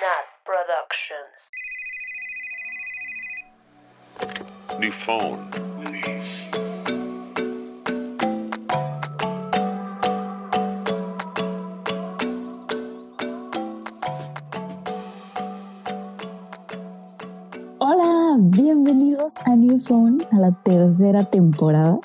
[0.00, 1.36] Nat Productions.
[4.80, 5.50] New phone.
[17.78, 21.98] Hola, bienvenidos a New Phone, a la tercera temporada.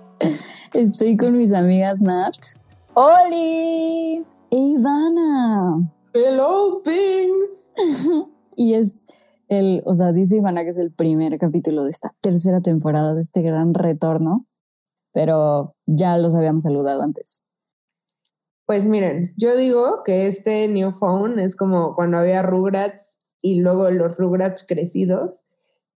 [0.72, 2.36] Estoy con mis amigas Nat
[2.94, 4.24] ¡Oli!
[4.50, 5.97] e Ivana.
[6.18, 8.28] Hello, Ping.
[8.56, 9.06] Y es
[9.46, 13.20] el, o sea, dice Ivana que es el primer capítulo de esta tercera temporada, de
[13.20, 14.46] este gran retorno,
[15.12, 17.46] pero ya los habíamos saludado antes.
[18.66, 23.88] Pues miren, yo digo que este New Phone es como cuando había Rugrats y luego
[23.90, 25.42] los Rugrats crecidos.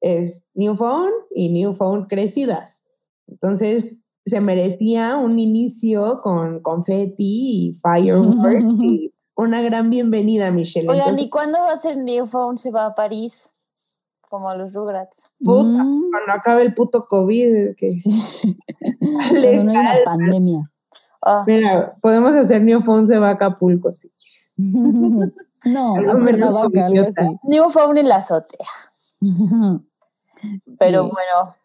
[0.02, 2.84] Es New Phone y New Phone crecidas.
[3.28, 10.88] Entonces se merecía un inicio con confetti y fireworks y una gran bienvenida, Michelle.
[10.90, 12.58] Oigan, Entonces, ¿y cuándo va a ser New Phone?
[12.58, 13.50] ¿Se va a París?
[14.30, 15.32] Como a los Rugrats.
[15.44, 16.12] puta, Mm.
[16.12, 18.12] cuando acabe el puto COVID, que Sí.
[19.34, 20.72] No hay una pandemia.
[21.22, 24.10] Ah, Mira, podemos hacer New Phone se va a Acapulco, sí.
[25.66, 27.26] No, Algo a Cuernavaca, algo así.
[27.44, 28.68] New Phone en la azotea.
[30.80, 31.12] Pero Sí.
[31.12, 31.56] bueno,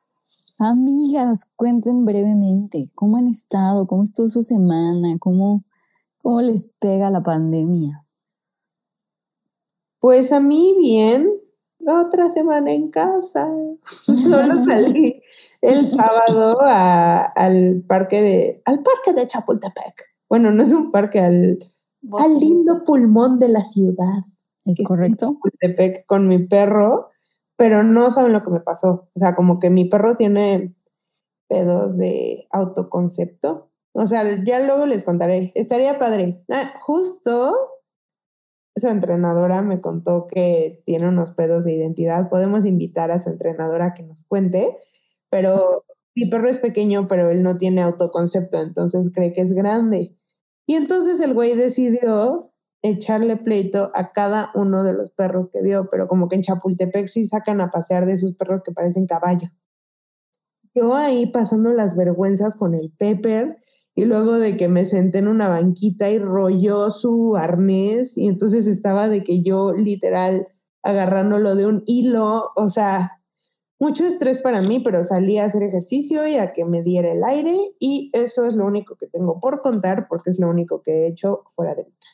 [0.58, 5.64] Amigas, cuenten brevemente cómo han estado, cómo estuvo su semana, cómo,
[6.24, 8.06] cómo les pega la pandemia.
[10.00, 11.30] Pues a mí bien,
[11.86, 13.46] otra semana en casa.
[13.84, 15.22] Solo salí
[15.60, 19.94] el sábado a- al parque de al parque de Chapultepec.
[20.28, 21.58] Bueno, no es un parque, al,
[22.18, 24.24] al lindo pulmón de la ciudad,
[24.64, 25.34] ¿Es correcto?
[25.34, 27.10] Chapultepec, con mi perro,
[27.56, 29.08] pero no saben lo que me pasó.
[29.14, 30.74] O sea, como que mi perro tiene
[31.48, 33.70] pedos de autoconcepto.
[33.96, 35.52] O sea, ya luego les contaré.
[35.54, 36.44] Estaría padre.
[36.52, 37.54] Ah, justo
[38.76, 42.28] su entrenadora me contó que tiene unos pedos de identidad.
[42.28, 44.76] Podemos invitar a su entrenadora que nos cuente,
[45.30, 45.84] pero
[46.16, 50.16] mi perro es pequeño, pero él no tiene autoconcepto, entonces cree que es grande.
[50.66, 55.88] Y entonces el güey decidió echarle pleito a cada uno de los perros que vio,
[55.88, 59.50] pero como que en Chapultepec sí sacan a pasear de sus perros que parecen caballo.
[60.74, 63.63] Yo ahí pasando las vergüenzas con el Pepper
[63.94, 68.66] y luego de que me senté en una banquita y rolló su arnés y entonces
[68.66, 70.48] estaba de que yo literal
[70.82, 73.22] agarrándolo de un hilo, o sea,
[73.78, 77.24] mucho estrés para mí, pero salí a hacer ejercicio y a que me diera el
[77.24, 80.92] aire y eso es lo único que tengo por contar porque es lo único que
[80.92, 82.13] he hecho fuera de mi casa.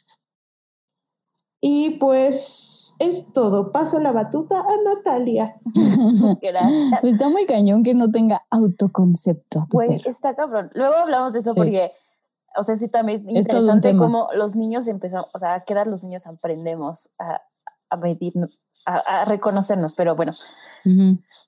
[1.63, 3.71] Y pues es todo.
[3.71, 5.57] Paso la batuta a Natalia.
[6.41, 7.01] gracias.
[7.01, 9.67] Pues está muy cañón que no tenga autoconcepto.
[9.71, 10.11] Güey, perro.
[10.11, 10.71] está cabrón.
[10.75, 11.59] Luego hablamos de eso Sí.
[11.61, 11.93] porque,
[12.57, 15.87] o sea, sí también es interesante cómo los niños empezamos, o sea, a qué edad
[15.87, 17.43] los niños aprendemos a,
[17.91, 20.33] a medirnos, a, a reconocernos, pero bueno.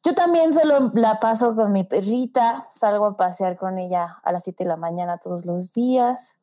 [0.04, 4.44] Yo también solo la paso con mi perrita, salgo a pasear con ella a las
[4.44, 6.36] 7 de la mañana todos los días.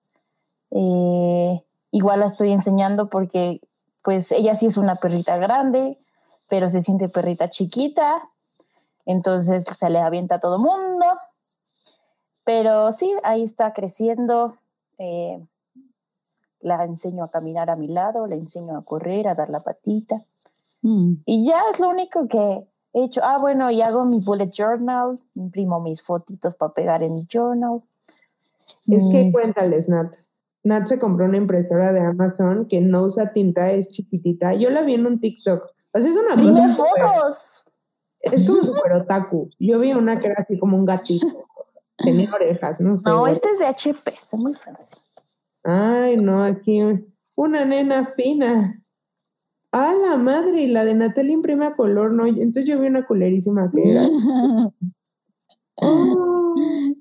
[0.72, 3.62] Eh, igual la estoy enseñando porque
[4.04, 5.98] pues ella sí es una perrita grande,
[6.50, 8.22] pero se siente perrita chiquita,
[9.06, 11.06] entonces se le avienta a todo mundo.
[12.44, 14.58] Pero sí, ahí está creciendo.
[14.98, 15.46] eh,
[16.62, 20.16] la enseño a caminar a mi lado, la enseño a correr, a dar la patita.
[20.82, 21.14] Mm.
[21.26, 23.22] Y ya es lo único que he hecho.
[23.24, 27.82] Ah, bueno, y hago mi bullet journal, imprimo mis fotitos para pegar en mi journal.
[28.88, 30.14] Es que Mm, cuéntales, Nat.
[30.64, 34.54] Nat se compró una impresora de Amazon que no usa tinta, es chiquitita.
[34.56, 35.64] Yo la vi en un TikTok.
[35.94, 37.64] O sea, es una cosa súper- fotos.
[38.22, 39.50] Es como súper otaku.
[39.60, 41.28] Yo vi una que era así como un gatito.
[41.98, 43.10] Tenía orejas, no sé.
[43.10, 45.02] No, este es de HP, está muy fácil.
[45.64, 46.82] Ay, no, aquí
[47.36, 48.82] una nena fina.
[49.72, 52.26] A la madre, y la de Natalia imprime a color, ¿no?
[52.26, 54.02] Entonces yo vi una culerísima que era.
[55.82, 56.49] Oh,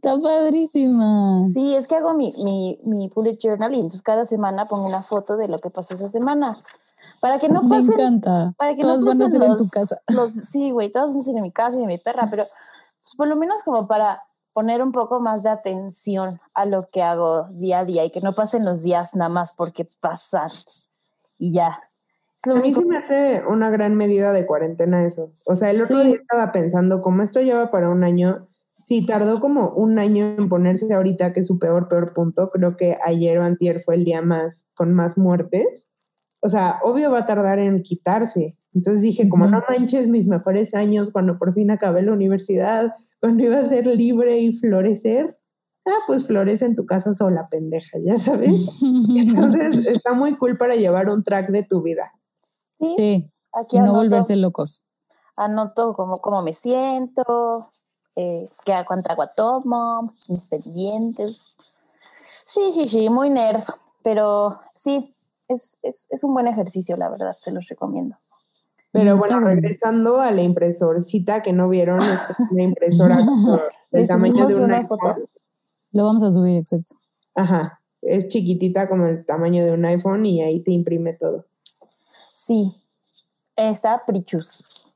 [0.02, 1.42] Está padrísima.
[1.52, 5.02] Sí, es que hago mi, mi, mi bullet journal y entonces cada semana pongo una
[5.02, 6.54] foto de lo que pasó esa semana.
[7.20, 8.54] Para que no Me pasen encanta.
[8.56, 10.00] Para que Todas no van a ser en tu casa.
[10.08, 12.42] los- sí, güey, todas van a ser en mi casa y en mi perra, pero
[12.44, 17.02] pues, por lo menos como para poner un poco más de atención a lo que
[17.02, 20.48] hago día a día y que no pasen los días nada más porque pasan
[21.38, 21.80] y ya.
[22.44, 25.30] Lo A mí único- se me hace una gran medida de cuarentena eso.
[25.46, 26.10] O sea, el otro Sí.
[26.10, 28.47] día estaba pensando, como esto lleva para un año,
[28.88, 32.74] si tardó como un año en ponerse ahorita, que es su peor, peor punto, creo
[32.78, 35.90] que ayer o antier fue el día más, con más muertes.
[36.40, 38.56] O sea, obvio va a tardar en quitarse.
[38.72, 43.44] Entonces dije, como no manches mis mejores años cuando por fin acabé la universidad, cuando
[43.44, 45.38] iba a ser libre y florecer,
[45.84, 48.80] ah, pues florece en tu casa sola, pendeja, ya sabes.
[48.82, 52.10] Entonces está muy cool para llevar un track de tu vida.
[52.80, 54.86] Sí, Sí, aquí y no anoto, volverse locos.
[55.36, 57.70] anoto cómo, cómo me siento,
[58.20, 61.54] eh, qué, cuánta agua tomo, mis pendientes.
[62.46, 63.62] Sí, sí, sí, muy nerd,
[64.02, 65.14] pero sí,
[65.46, 68.16] es, es, es un buen ejercicio, la verdad, se los recomiendo.
[68.90, 73.16] Pero Mm, bueno, regresando a la impresorcita que no vieron, es una impresora
[73.92, 74.98] del tamaño de una iPhone.
[74.98, 75.16] foto.
[75.92, 76.96] Lo vamos a subir, exacto.
[77.36, 81.44] Ajá, es chiquitita como el tamaño de un iPhone y ahí te imprime todo.
[82.32, 82.74] Sí,
[83.54, 84.86] está Prichus.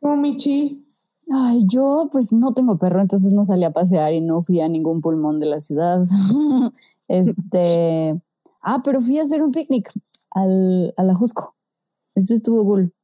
[0.00, 0.83] Oh, Michi.
[1.30, 4.68] Ay, yo pues no tengo perro, entonces no salí a pasear y no fui a
[4.68, 6.02] ningún pulmón de la ciudad.
[7.08, 8.20] este,
[8.62, 9.90] ah, pero fui a hacer un picnic
[10.30, 11.56] al, a la Jusco.
[12.14, 12.94] Eso estuvo cool.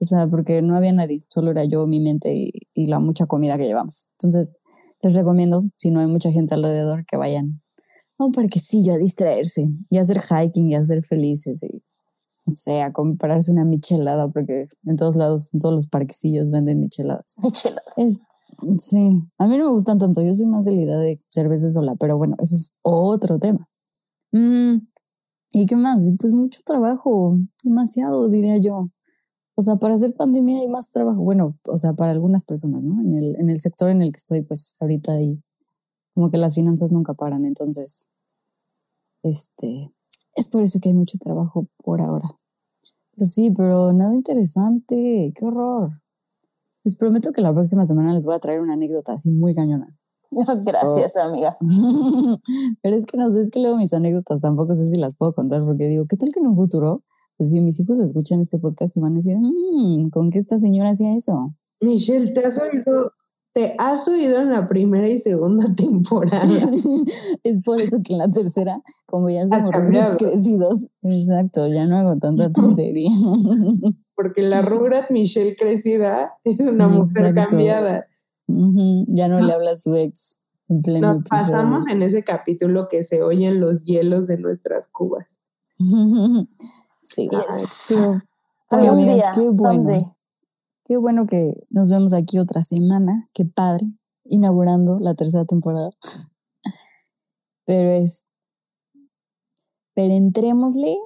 [0.00, 3.26] O sea, porque no había nadie, solo era yo, mi mente y, y la mucha
[3.26, 4.10] comida que llevamos.
[4.18, 4.58] Entonces,
[5.00, 7.62] les recomiendo, si no hay mucha gente alrededor, que vayan
[8.18, 11.82] a un parquecillo a distraerse y a hacer hiking y a ser felices y,
[12.46, 16.80] no sé, a comprarse una michelada, porque en todos lados, en todos los parquecillos venden
[16.80, 17.36] micheladas.
[17.42, 17.98] Micheladas.
[17.98, 18.24] Es,
[18.78, 21.70] sí, a mí no me gustan tanto, yo soy más de la idea de cerveza
[21.70, 23.68] sola, pero bueno, ese es otro tema.
[24.32, 24.86] Mm,
[25.52, 26.10] ¿Y qué más?
[26.18, 28.90] Pues mucho trabajo, demasiado diría yo.
[29.56, 33.00] O sea, para hacer pandemia hay más trabajo, bueno, o sea, para algunas personas, ¿no?
[33.00, 35.40] En el, en el sector en el que estoy, pues ahorita ahí,
[36.12, 38.10] como que las finanzas nunca paran, entonces,
[39.22, 39.93] este,
[40.44, 42.28] es por eso que hay mucho trabajo por ahora.
[43.16, 46.02] Pues sí, pero nada interesante, qué horror.
[46.84, 49.96] Les prometo que la próxima semana les voy a traer una anécdota así muy cañona.
[50.64, 51.56] Gracias, amiga.
[52.82, 55.32] Pero es que no sé, es que luego mis anécdotas tampoco sé si las puedo
[55.32, 57.02] contar porque digo, ¿qué tal que en un futuro,
[57.38, 60.58] pues si mis hijos escuchan este podcast y van a decir, "Mm, ¿con qué esta
[60.58, 61.54] señora hacía eso?
[61.80, 63.12] Michelle, ¿te has oído?
[63.54, 66.42] Te has oído en la primera y segunda temporada.
[67.44, 69.70] es por eso que en la tercera, como ya somos
[70.18, 73.10] crecidos, exacto, ya no hago tanta tontería.
[74.16, 77.56] Porque la Rugrat Michelle crecida es una mujer Exacto.
[77.56, 78.06] cambiada.
[78.46, 81.40] Ya no le habla a su ex en pleno Nos episodio.
[81.42, 85.26] pasamos en ese capítulo que se oyen los hielos de nuestras cubas.
[87.02, 87.86] sí, Yes.
[87.88, 88.22] pero-
[88.68, 89.54] qué bueno.
[89.54, 90.06] someday.
[90.86, 93.28] Qué bueno que nos vemos aquí otra semana.
[93.32, 93.86] Qué padre.
[94.24, 95.90] Inaugurando la tercera temporada.
[97.66, 98.26] Pero es.
[99.94, 100.98] Pero entrémosle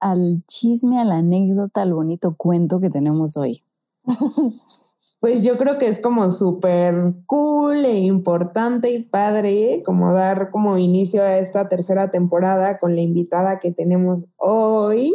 [0.00, 3.62] al chisme, a la anécdota, al bonito cuento que tenemos hoy.
[5.18, 10.76] Pues yo creo que es como súper cool e importante y padre como dar como
[10.76, 15.14] inicio a esta tercera temporada con la invitada que tenemos hoy,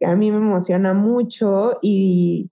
[0.00, 2.50] que a mí me emociona mucho y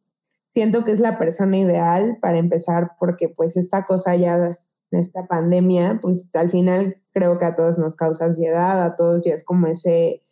[0.57, 4.59] siento que es la persona ideal para empezar porque pues esta cosa ya,
[4.91, 9.35] esta pandemia, pues al final creo que a todos nos causa ansiedad, a todos ya
[9.35, 10.23] es como ese,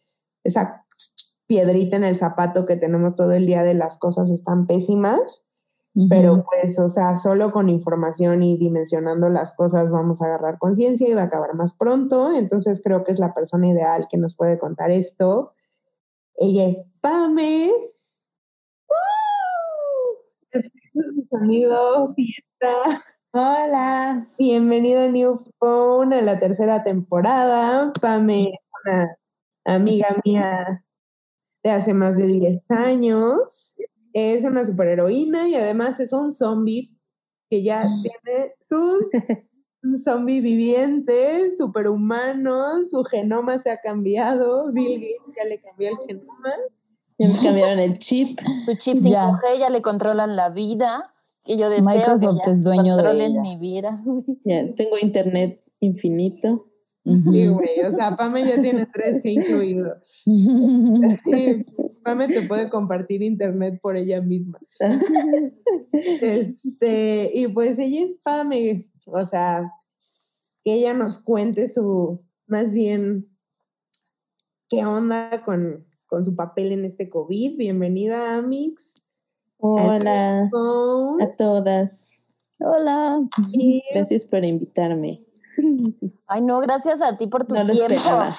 [0.42, 0.86] esa
[1.46, 5.44] piedrita en el zapato que tenemos todo el día de las cosas están pésimas.
[6.08, 11.06] Pero pues, o sea, solo con información y dimensionando las cosas vamos a agarrar conciencia
[11.06, 12.34] y va a acabar más pronto.
[12.34, 15.52] Entonces creo que es la persona ideal que nos puede contar esto.
[16.36, 17.70] Ella es Pame.
[18.88, 19.24] ¡Uh!
[20.94, 23.04] De sonido, fiesta.
[23.32, 24.28] Hola.
[24.38, 27.92] Bienvenido a New Phone a la tercera temporada.
[28.00, 28.44] Pame
[28.84, 29.16] una
[29.64, 30.84] amiga mía
[31.64, 33.76] de hace más de 10 años.
[34.12, 36.96] Es una superheroína y además es un zombie
[37.50, 39.10] que ya tiene sus
[39.82, 44.70] un zombie viviente, superhumano, su genoma se ha cambiado.
[44.72, 46.54] Bill Gates ya le cambió el genoma.
[47.18, 48.38] Ya me cambiaron el chip.
[48.64, 49.28] Su chip Ya.
[49.30, 51.10] 5G ya le controlan la vida.
[51.46, 53.40] Y yo deseo Microsoft que ya es dueño de controlen ella.
[53.42, 54.02] mi vida.
[54.44, 56.66] Ya tengo internet infinito.
[57.04, 57.80] Sí, güey.
[57.86, 59.96] O sea, Pame ya tiene 3G incluido.
[60.24, 61.66] Sí,
[62.02, 64.58] Pame te puede compartir internet por ella misma.
[65.92, 69.70] Este, y pues ella es Pame, o sea,
[70.64, 73.26] que ella nos cuente su, más bien,
[74.68, 77.56] qué onda con, con su papel en este COVID.
[77.58, 79.02] Bienvenida, Amix.
[79.58, 80.48] Hola
[81.20, 82.08] a todas.
[82.60, 83.18] Hola.
[83.92, 85.24] Gracias por invitarme.
[86.28, 87.92] Ay, no, gracias a ti por tu No lo tiempo.
[87.94, 88.36] esperaba.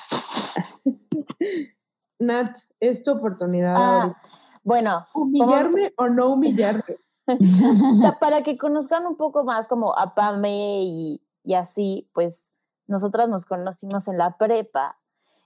[2.20, 4.16] Nat, es tu oportunidad Ah,
[4.64, 6.96] bueno, ¿Humillarme o no humillarme?
[8.22, 12.52] para que conozcan un poco más como a Pame y, y así, pues
[12.88, 14.96] nosotras nos conocimos en la prepa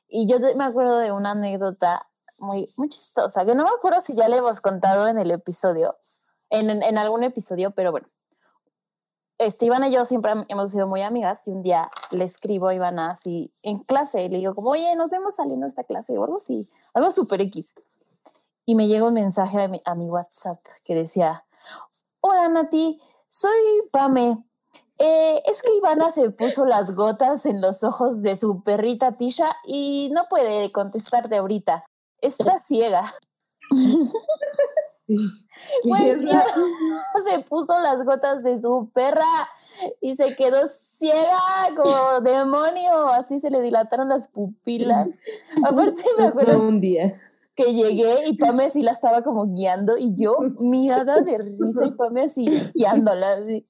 [0.08, 2.02] y yo te- me acuerdo de una anécdota
[2.42, 5.96] muy, muy chistosa, que no me acuerdo si ya le hemos contado en el episodio,
[6.50, 8.08] en, en, en algún episodio, pero bueno.
[9.40, 12.76] Este, Ivana y yo siempre hemos sido muy amigas y un día le escribo a
[12.76, 16.18] Ivana así en clase y le digo como, oye, nos vemos saliendo de esta clase
[16.18, 16.60] o algo así,
[16.94, 17.74] algo súper X.
[18.66, 21.46] y me llega un mensaje a mi, a mi WhatsApp que decía,
[22.20, 23.52] hola Nati, soy
[23.94, 24.44] Pame.
[24.98, 29.48] Eh, es que Ivana se puso las gotas en los ojos de su perrita Tisha
[29.64, 31.86] y no puede contestarte ahorita.
[32.22, 33.14] Está ciega.
[35.84, 36.26] Güey,
[37.30, 39.26] se puso las gotas de su perra
[40.02, 41.40] y se quedó ciega
[41.76, 43.08] como demonio.
[43.08, 45.20] Así se le dilataron las pupilas.
[45.66, 47.20] Aparte me acuerdo un día.
[47.56, 51.92] que llegué y Pame así la estaba como guiando y yo mirada de risa y
[51.92, 53.66] Pame así guiándola, así,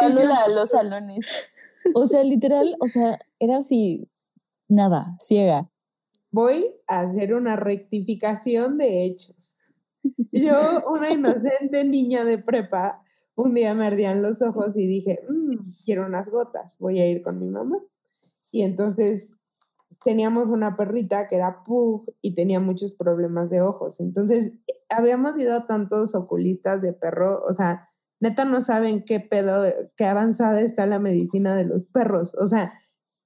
[0.00, 1.48] llevándola a los salones.
[1.94, 4.08] O sea, literal, o sea, era así,
[4.68, 5.68] nada, ciega.
[6.30, 9.56] Voy a hacer una rectificación de hechos.
[10.32, 10.54] Yo,
[10.90, 13.02] una inocente niña de prepa,
[13.34, 17.22] un día me ardían los ojos y dije, "Mm, quiero unas gotas, voy a ir
[17.22, 17.78] con mi mamá.
[18.50, 19.30] Y entonces
[20.04, 24.00] teníamos una perrita que era Pug y tenía muchos problemas de ojos.
[24.00, 24.52] Entonces,
[24.88, 27.88] habíamos ido a tantos oculistas de perro, o sea,
[28.20, 29.64] neta no saben qué pedo,
[29.96, 32.34] qué avanzada está la medicina de los perros.
[32.38, 32.72] O sea,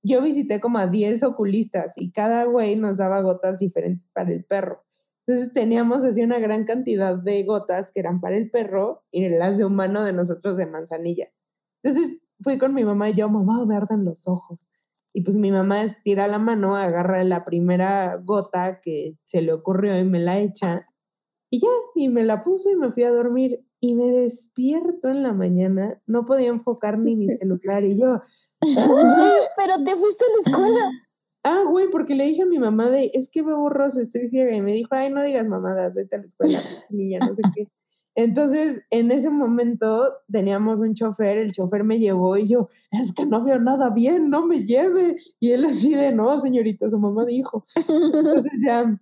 [0.03, 4.45] yo visité como a 10 oculistas y cada güey nos daba gotas diferentes para el
[4.45, 4.85] perro.
[5.27, 9.59] Entonces teníamos así una gran cantidad de gotas que eran para el perro y las
[9.59, 11.29] de humano de nosotros de manzanilla.
[11.83, 14.69] Entonces fui con mi mamá y yo, mamá, me arden los ojos.
[15.15, 19.99] Y pues mi mamá estira la mano, agarra la primera gota que se le ocurrió
[19.99, 20.87] y me la echa.
[21.51, 23.65] Y ya, y me la puso y me fui a dormir.
[23.79, 27.85] Y me despierto en la mañana, no podía enfocar ni mi celular.
[27.85, 28.23] Y yo,
[29.57, 30.91] Pero te fuiste a la escuela.
[31.45, 34.55] ah, güey, porque le dije a mi mamá de, es que veo borroso, estoy ciega.
[34.57, 36.59] Y me dijo, ay, no digas mamadas, vete a la escuela,
[36.91, 37.69] niña, no sé qué.
[38.15, 43.25] Entonces, en ese momento teníamos un chofer, el chofer me llevó y yo, es que
[43.25, 45.17] no veo nada bien, no me lleve.
[45.41, 47.67] Y él así de, no, señorita, su mamá dijo.
[47.75, 48.99] Entonces ya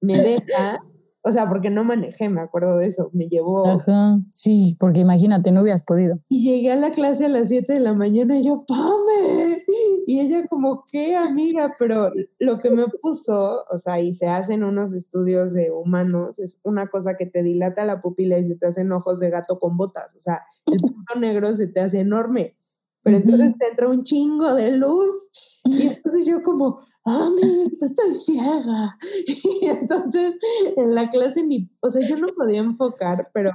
[0.00, 0.80] me deja,
[1.22, 3.66] o sea, porque no manejé, me acuerdo de eso, me llevó.
[3.66, 6.20] Ajá, sí, porque imagínate, no hubieras podido.
[6.28, 9.64] Y llegué a la clase a las 7 de la mañana y yo, ¡Pame!
[10.06, 11.74] Y ella como, ¿qué, amiga?
[11.78, 16.60] Pero lo que me puso, o sea, y se hacen unos estudios de humanos, es
[16.62, 19.76] una cosa que te dilata la pupila y se te hacen ojos de gato con
[19.76, 20.14] botas.
[20.16, 22.56] O sea, el punto negro se te hace enorme.
[23.02, 25.30] Pero entonces te entra un chingo de luz.
[25.68, 27.28] Y entonces yo como, ah,
[27.70, 28.96] estoy ciega.
[29.60, 30.34] Y entonces
[30.76, 33.50] en la clase ni, o sea, yo no podía enfocar, pero,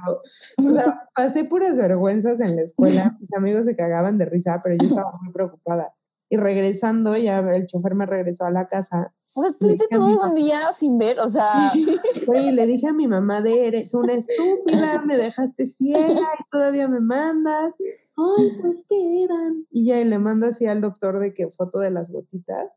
[0.58, 3.16] o sea, pasé puras vergüenzas en la escuela.
[3.20, 5.94] Mis amigos se cagaban de risa, pero yo estaba muy preocupada.
[6.30, 9.12] Y regresando, ya el chofer me regresó a la casa.
[9.34, 11.72] O sea, estuviste todo un día sin ver, o sea,
[12.26, 16.88] Güey, le dije a mi mamá de eres una estúpida, me dejaste ciega y todavía
[16.88, 17.74] me mandas.
[18.16, 19.66] Ay, pues qué eran.
[19.70, 22.70] Y ya y le mando así al doctor de que foto de las gotitas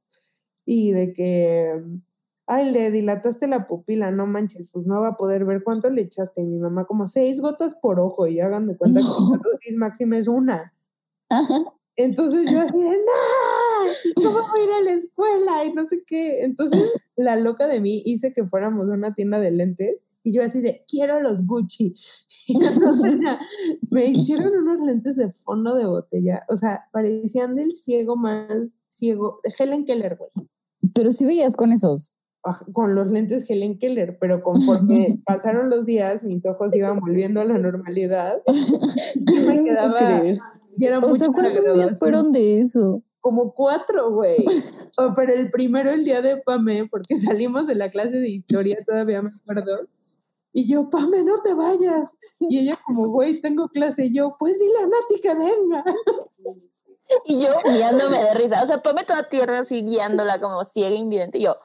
[0.65, 1.81] y de que,
[2.45, 6.01] ay, le dilataste la pupila, no manches, pues no va a poder ver cuánto le
[6.01, 6.41] echaste.
[6.41, 9.75] Y mi mamá como seis gotas por ojo y hagan de cuenta que la dosis
[9.75, 10.73] máxima es una.
[11.95, 15.65] Entonces yo así de, no, ¿cómo voy a ir a la escuela?
[15.65, 16.43] Y no sé qué.
[16.43, 20.43] Entonces la loca de mí hice que fuéramos a una tienda de lentes y yo
[20.43, 21.95] así de, quiero los Gucci.
[22.49, 23.17] Y entonces
[23.91, 26.45] me hicieron unos lentes de fondo de botella.
[26.47, 30.31] O sea, parecían del ciego más ciego, de Helen Keller, güey.
[30.93, 32.15] Pero sí veías con esos.
[32.45, 37.41] Ah, Con los lentes Helen Keller, pero conforme pasaron los días, mis ojos iban volviendo
[37.41, 38.41] a la normalidad.
[39.15, 40.23] Y me quedaba...
[40.77, 43.03] y era O sea, ¿cuántos días fueron de eso?
[43.19, 44.45] Como cuatro, güey.
[44.97, 48.77] O, pero el primero, el día de Pame, porque salimos de la clase de historia,
[48.85, 49.87] todavía me acuerdo.
[50.57, 52.17] Y yo, Pame, no te vayas.
[52.39, 54.05] Y ella como, güey, tengo clase.
[54.05, 55.83] Y yo, pues dile a Nati que venga.
[57.25, 58.63] y yo guiándome de risa.
[58.63, 61.37] O sea, ponme toda tierra así guiándola como ciega e invidente.
[61.37, 61.55] Y yo,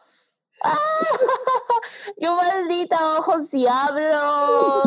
[0.62, 0.76] ¡ah!
[2.20, 4.82] Yo maldita ojos si hablo.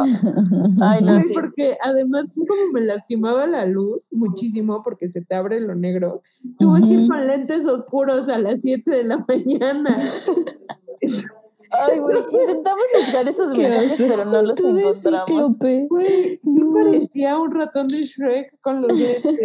[0.83, 1.33] Ay, no, sí.
[1.33, 6.21] porque además como me lastimaba la luz muchísimo porque se te abre lo negro,
[6.59, 9.95] tuve que ir con lentes oscuros a las 7 de la mañana.
[11.81, 15.23] Ay, güey, intentamos buscar esos mensajes, pero no los Tú de encontramos.
[15.27, 15.87] cíclope.
[15.89, 19.39] Güey, sí parecía un ratón de Shrek con los lentes.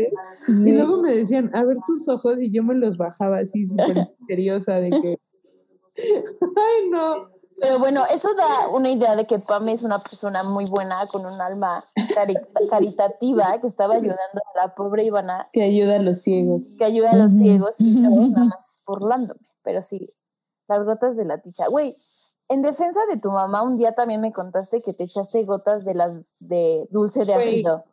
[0.49, 0.72] Y Sí.
[0.72, 3.76] luego me decían, a ver tus ojos, y yo me los bajaba así súper
[4.20, 5.18] misteriosa de que.
[5.96, 7.28] Ay, no.
[7.62, 11.20] Pero bueno, eso da una idea de que Pame es una persona muy buena, con
[11.26, 11.84] un alma
[12.16, 12.38] cari-
[12.70, 16.62] caritativa, que estaba ayudando a la pobre Ivana, Que ayuda a los ciegos.
[16.78, 19.40] que ayuda a los ciegos, y yo nada más burlándome.
[19.62, 20.08] Pero sí,
[20.68, 21.68] las gotas de la ticha.
[21.68, 21.94] Güey,
[22.50, 25.95] en defensa de tu mamá, un día también me contaste que te echaste gotas de
[25.95, 27.85] las de dulce de ácido.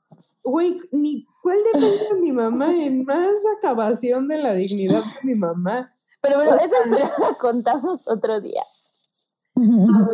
[0.44, 5.36] Güey, ni cuál depende de mi mamá en más acabación de la dignidad de mi
[5.36, 5.94] mamá.
[6.22, 8.64] Pero bueno, esa historia la contamos otro día.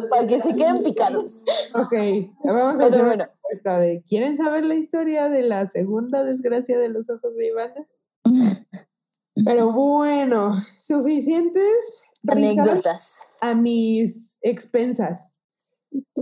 [0.09, 1.45] Para que se queden picados.
[1.73, 1.93] Ok,
[2.43, 3.13] vamos a Pero hacer bueno.
[3.13, 7.47] una encuesta de ¿quieren saber la historia de la segunda desgracia de los ojos de
[7.47, 7.87] Ivana?
[9.45, 13.27] Pero bueno, suficientes Anécdotas.
[13.41, 15.33] a mis expensas,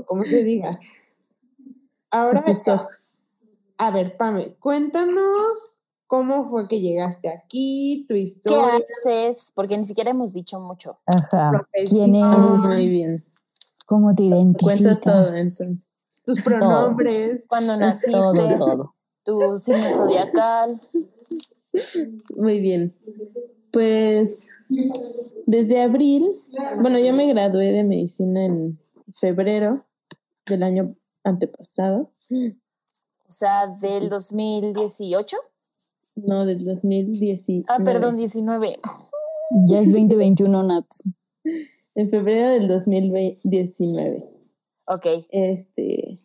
[0.06, 0.78] como se diga.
[2.10, 3.12] Ahora, Tus ojos.
[3.78, 5.78] a ver, Pame, cuéntanos
[6.08, 8.80] cómo fue que llegaste aquí, tu ¿Qué historia.
[9.06, 9.52] haces?
[9.56, 11.00] Porque ni siquiera hemos dicho mucho.
[11.06, 11.52] Ajá.
[11.90, 12.66] ¿Quién Ah, eres?
[12.66, 13.26] muy bien.
[13.86, 14.82] ¿Cómo te identificas?
[14.82, 15.84] Cuento todo entonces.
[16.26, 17.46] tus pronombres.
[17.48, 18.12] ¿Cuándo naciste?
[18.12, 18.96] Todo, todo.
[19.24, 20.82] Tu signo zodiacal.
[22.36, 22.94] Muy bien.
[23.72, 24.54] Pues
[25.46, 26.42] desde abril,
[26.82, 28.80] bueno, yo me gradué de medicina en
[29.20, 29.86] febrero
[30.46, 35.38] del año antepasado, O sea, del 2018.
[36.16, 37.66] no, del 2019.
[37.70, 38.78] Ah, perdón, 19.
[39.70, 40.86] Ya es 2021, Nat.
[41.96, 44.26] En febrero del 2019.
[44.88, 45.06] Ok.
[45.30, 46.20] Este,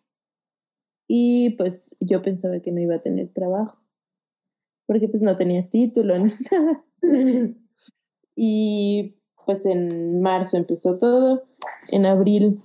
[1.08, 3.78] y pues yo pensaba que no iba a tener trabajo,
[4.86, 6.84] porque pues no tenía título ni nada.
[8.36, 11.44] Y pues en marzo empezó todo.
[11.90, 12.60] En abril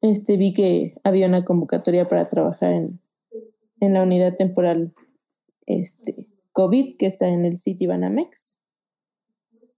[0.00, 3.00] este, vi que había una convocatoria para trabajar en,
[3.80, 4.92] en la unidad temporal
[5.66, 8.58] este, COVID que está en el City Banamex.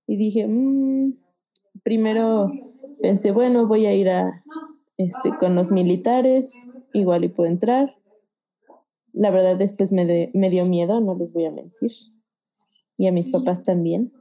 [0.06, 1.14] Y dije, "Mm",
[1.82, 2.50] primero
[3.02, 4.44] pensé, bueno, voy a ir a,
[4.96, 7.96] este, con los militares, igual y puedo entrar.
[9.12, 11.92] La verdad después me, me dio miedo, no les voy a mentir.
[12.96, 14.12] Y a mis papás también.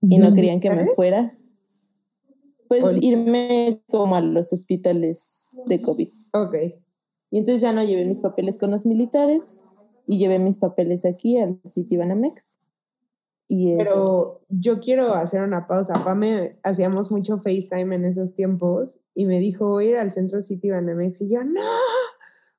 [0.00, 1.36] Y no querían que me fuera.
[2.68, 6.08] Pues irme como a los hospitales de COVID.
[6.34, 6.54] Ok.
[7.30, 9.64] Y entonces ya no llevé mis papeles con los militares
[10.06, 12.60] y llevé mis papeles aquí al sitio Banamex.
[13.46, 15.94] Y es- Pero yo quiero hacer una pausa.
[16.04, 20.42] Pame, hacíamos mucho FaceTime en esos tiempos y me dijo, voy a ir al centro
[20.42, 21.22] City Banamex.
[21.22, 21.60] Y yo, no,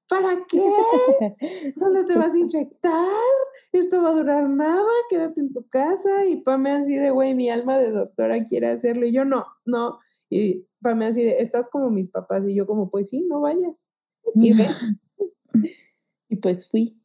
[0.10, 0.60] ¿para qué?
[1.78, 3.08] Solo te vas a infectar.
[3.72, 4.90] Esto va a durar nada.
[5.10, 6.26] Quédate en tu casa.
[6.26, 9.06] Y Pame así de, güey, mi alma de doctora quiere hacerlo.
[9.06, 10.00] Y yo, no, no.
[10.30, 12.44] Y Pame así de, estás como mis papás.
[12.48, 13.72] Y yo como, pues sí, no vayas.
[14.36, 14.52] Y
[16.30, 16.96] y pues fui.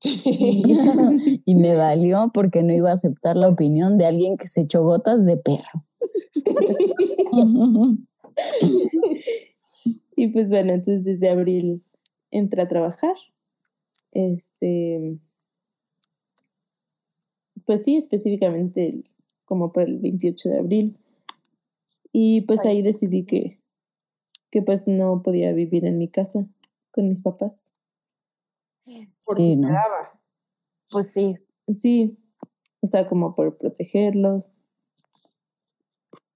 [0.00, 4.84] y me valió porque no iba a aceptar la opinión de alguien que se echó
[4.84, 5.84] gotas de perro.
[10.14, 11.84] Y pues bueno, entonces desde abril
[12.30, 13.14] entré a trabajar.
[14.12, 15.18] Este,
[17.66, 19.04] pues sí, específicamente el-
[19.44, 20.98] como por el 28 de abril.
[22.12, 23.60] Y pues ahí decidí que,
[24.50, 26.46] que pues no podía vivir en mi casa
[26.90, 27.70] con mis papás.
[28.84, 29.68] Por sí, si ¿no?
[29.68, 30.20] me daba.
[30.90, 31.36] Pues sí.
[31.78, 32.18] Sí,
[32.80, 34.57] o sea, como por protegerlos,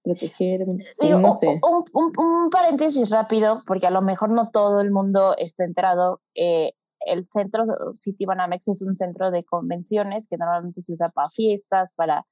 [0.03, 1.47] protegerme, Digo, no sé.
[1.63, 6.19] un, un- un paréntesis rápido, porque a lo mejor no todo el mundo está enterado.
[6.35, 6.73] eh,
[7.05, 11.91] el centro City Banamex es un centro de convenciones que normalmente se usa para fiestas,
[11.95, 12.25] para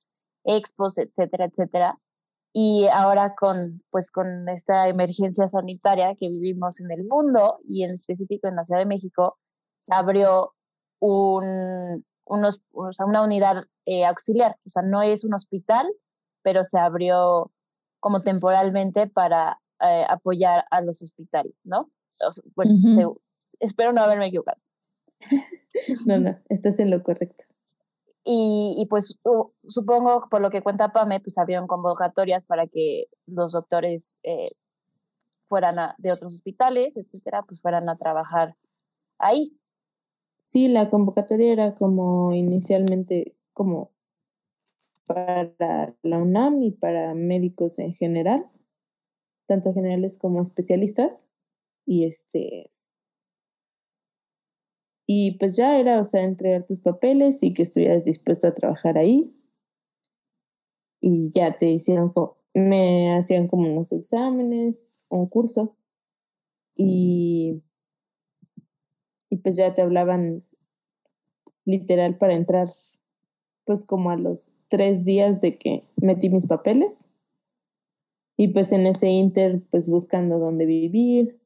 [0.46, 2.00] expos, etcétera, etcétera.
[2.54, 7.94] Y ahora con, pues, con esta emergencia sanitaria que vivimos en el mundo y en
[7.94, 9.38] específico en la Ciudad de México,
[9.78, 10.54] se abrió
[11.00, 14.58] un, unos, o sea, una unidad eh, auxiliar.
[14.66, 15.86] O sea, no es un hospital,
[16.44, 17.52] pero se abrió
[18.02, 21.90] como temporalmente para eh, apoyar a los hospitales, ¿no?
[22.28, 22.44] O sea,
[23.62, 24.60] espero no haberme equivocado.
[26.06, 27.46] No, no, estás en lo correcto.
[28.26, 29.18] Y, y pues
[29.68, 34.50] supongo, por lo que cuenta Pame, pues abrieron convocatorias para que los doctores eh,
[35.48, 38.58] fueran a- de otros hospitales, etcétera, pues fueran a trabajar
[39.18, 39.58] ahí.
[40.44, 43.91] Sí, la convocatoria era como inicialmente como
[45.14, 48.46] para la UNAM y para médicos en general,
[49.48, 51.28] tanto generales como especialistas.
[51.86, 52.72] Y este
[55.08, 58.98] y pues ya era, o sea, entregar tus papeles y que estuvieras dispuesto a trabajar
[58.98, 59.34] ahí.
[61.02, 62.14] Y ya te hicieron,
[62.54, 65.76] me hacían como unos exámenes, un curso.
[66.76, 67.62] Y
[69.32, 70.44] y pues ya te hablaban
[71.66, 72.68] literal para entrar
[73.66, 77.10] pues como a los tres días de que metí mis papeles
[78.38, 81.40] y pues en ese inter pues buscando dónde vivir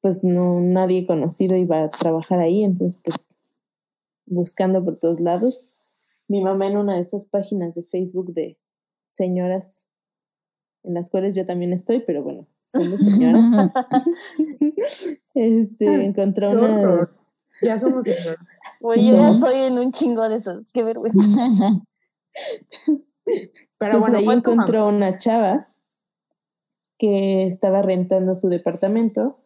[0.00, 3.36] pues no nadie conocido iba a trabajar ahí entonces pues
[4.26, 5.70] buscando por todos lados
[6.28, 8.58] mi mamá en una de esas páginas de Facebook de
[9.08, 9.86] señoras
[10.82, 13.72] en las cuales yo también estoy pero bueno son de señoras
[15.34, 17.10] este encontró Qué una.
[17.62, 18.38] Ya somos señores.
[18.80, 21.18] Oye, yo ya estoy en un chingo de esos, qué vergüenza.
[23.78, 25.68] Pero pues bueno, ahí encontró una chava
[26.98, 29.38] que estaba rentando su departamento.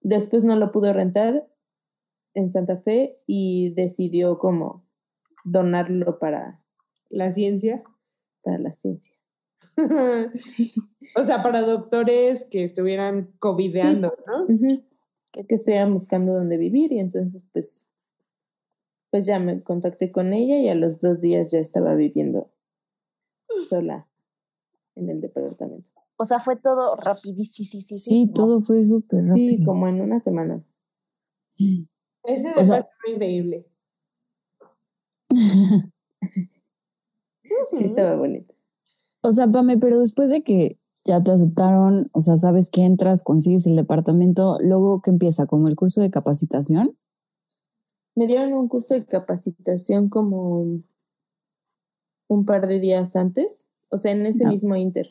[0.00, 1.48] Después no lo pudo rentar
[2.34, 4.84] en Santa Fe y decidió como
[5.44, 6.62] donarlo para,
[7.10, 7.82] La ciencia.
[8.42, 9.14] para la ciencia.
[11.16, 14.46] o sea, para doctores que estuvieran covideando, ¿no?
[15.32, 17.88] Que, que estuvieran buscando dónde vivir y entonces pues
[19.10, 22.50] pues ya me contacté con ella y a los dos días ya estaba viviendo
[23.68, 24.06] sola
[24.94, 25.88] en el departamento.
[26.16, 27.80] O sea, fue todo rapidísimo.
[27.82, 29.36] Sí, todo fue súper rápido.
[29.36, 30.64] Sí, como en una semana.
[32.24, 33.66] Ese O sea- fue increíble.
[37.70, 38.54] Sí, estaba bonito.
[39.22, 43.22] O sea, Pame, pero después de que ya te aceptaron, o sea, sabes que entras,
[43.24, 46.97] consigues el departamento, luego que empieza como el curso de capacitación.
[48.18, 50.82] Me dieron un curso de capacitación como
[52.26, 54.48] un par de días antes, o sea, en ese Ah.
[54.50, 55.08] mismo inter.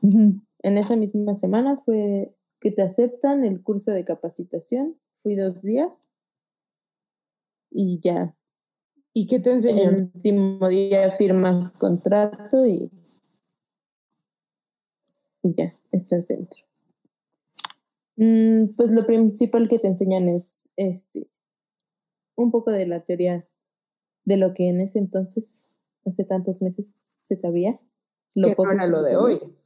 [0.00, 4.96] En esa misma semana fue que te aceptan el curso de capacitación.
[5.18, 6.10] Fui dos días
[7.70, 8.34] y ya
[9.12, 9.94] ¿Y qué te enseñaron?
[9.94, 12.90] el último día firmas contrato y,
[15.42, 16.60] y ya, estás dentro.
[18.16, 21.28] Mm, pues lo principal que te enseñan es este
[22.38, 23.46] un poco de la teoría
[24.24, 25.70] de lo que en ese entonces,
[26.06, 27.80] hace tantos meses, se sabía.
[28.34, 29.56] que no era lo de sabía, hoy.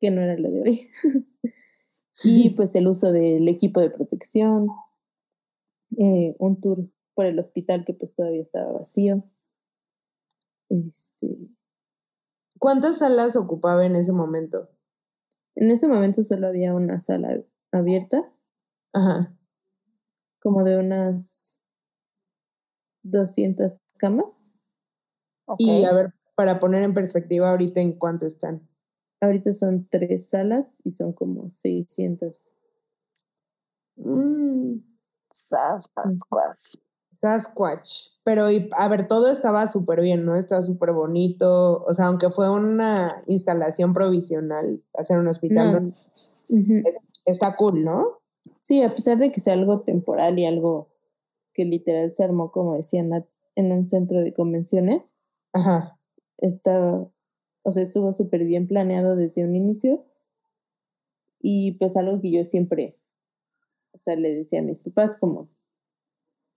[0.00, 0.90] Que no era lo de hoy.
[2.24, 4.68] y pues el uso del equipo de protección,
[5.98, 9.22] eh, un tour por el hospital que pues todavía estaba vacío.
[10.70, 11.36] Este,
[12.58, 14.70] ¿Cuántas salas ocupaba en ese momento?
[15.56, 17.40] en ese momento solo había una sala
[17.72, 18.30] abierta,
[18.92, 19.35] Ajá.
[20.46, 21.58] Como de unas
[23.02, 24.32] 200 camas.
[25.46, 25.56] Ok.
[25.58, 28.68] Y a ver, para poner en perspectiva ahorita en cuánto están.
[29.20, 32.52] Ahorita son tres salas y son como 600.
[33.96, 34.76] Mm,
[35.32, 36.78] Sas, pascuas.
[37.16, 38.10] Sasquatch.
[38.22, 40.36] Pero, y, a ver, todo estaba súper bien, ¿no?
[40.36, 41.82] Estaba súper bonito.
[41.82, 45.94] O sea, aunque fue una instalación provisional, hacer un hospital, No, ¿no?
[46.50, 46.82] ujú.
[47.24, 48.20] está cool, ¿no?
[48.66, 50.88] Sí, a pesar de que sea algo temporal y algo
[51.54, 53.12] que literal se armó, como decían,
[53.54, 55.14] en un centro de convenciones,
[55.52, 56.00] Ajá.
[56.38, 57.08] está,
[57.62, 60.04] o sea, estuvo súper bien planeado desde un inicio.
[61.40, 62.98] Y pues algo que yo siempre,
[63.92, 65.48] o sea, le decía a mis papás como,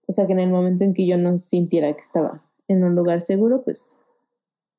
[0.08, 2.96] o sea, que en el momento en que yo no sintiera que estaba en un
[2.96, 3.94] lugar seguro, pues,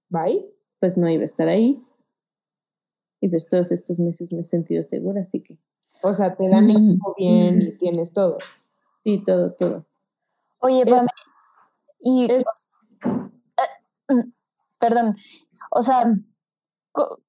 [0.10, 0.54] Bye.
[0.82, 1.82] pues no iba a estar ahí.
[3.22, 5.58] Y pues todos estos meses me he sentido segura, así que
[6.04, 8.38] O sea, te dan equipo bien y tienes todo.
[9.04, 9.86] sí, todo, todo.
[10.60, 10.84] Oye,
[12.00, 12.74] y Es-
[13.08, 14.32] eh, mm,
[14.80, 15.16] perdón,
[15.72, 16.04] o sea,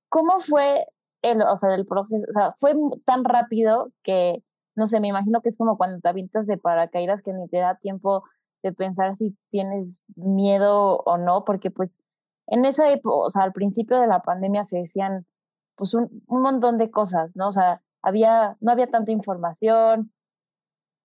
[0.08, 0.86] ¿cómo fue
[1.22, 2.26] el, o sea, el proceso?
[2.28, 4.42] O sea, fue tan rápido que,
[4.74, 7.58] no sé, me imagino que es como cuando te avientas de paracaídas que ni te
[7.58, 8.24] da tiempo
[8.62, 12.00] de pensar si tienes miedo o no, porque pues
[12.46, 15.26] en esa época, o sea, al principio de la pandemia se decían
[15.74, 17.48] pues un, un montón de cosas, ¿no?
[17.48, 20.12] O sea, había, no había tanta información,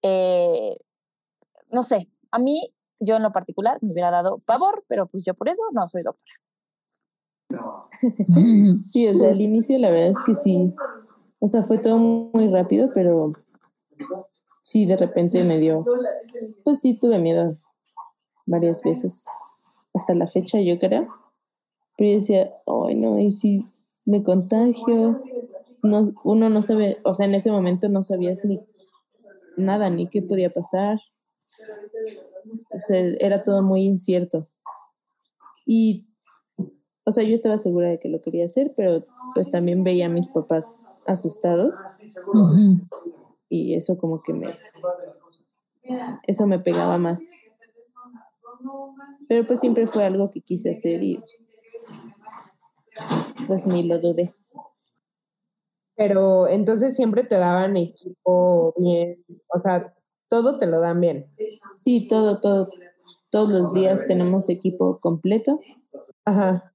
[0.01, 0.77] eh,
[1.71, 5.33] no sé, a mí, yo en lo particular, me hubiera dado pavor, pero pues yo
[5.33, 6.33] por eso no soy doctora.
[8.89, 10.73] Sí, o sea, al inicio la verdad es que sí.
[11.39, 13.33] O sea, fue todo muy rápido, pero
[14.61, 15.85] sí, de repente me dio.
[16.63, 17.57] Pues sí, tuve miedo
[18.45, 19.25] varias veces.
[19.93, 21.07] Hasta la fecha, yo creo.
[21.97, 23.65] Pero yo decía, ay, no, y si
[24.05, 25.21] me contagio.
[25.83, 28.59] No, uno no sabe, o sea, en ese momento no sabías ni
[29.55, 30.99] nada, ni qué podía pasar.
[32.71, 34.47] O sea, era todo muy incierto.
[35.65, 36.07] Y
[37.07, 40.09] o sea, yo estaba segura de que lo quería hacer, pero pues también veía a
[40.09, 42.01] mis papás asustados
[43.47, 44.59] y eso como que me...
[46.23, 47.21] Eso me pegaba más.
[49.29, 51.23] Pero pues siempre fue algo que quise hacer y
[53.47, 54.35] pues ni lo dudé.
[55.97, 59.25] Pero entonces siempre te daban equipo bien.
[59.53, 59.93] O sea,
[60.29, 61.33] todo te lo dan bien.
[61.75, 62.69] Sí, todo, todo.
[63.31, 65.59] Todos los días tenemos equipo completo.
[66.23, 66.73] Ajá.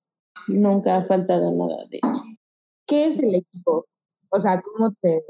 [0.49, 2.01] Nunca ha faltado nada de...
[2.87, 3.87] ¿Qué es el equipo?
[4.29, 5.25] O sea, ¿cómo te...?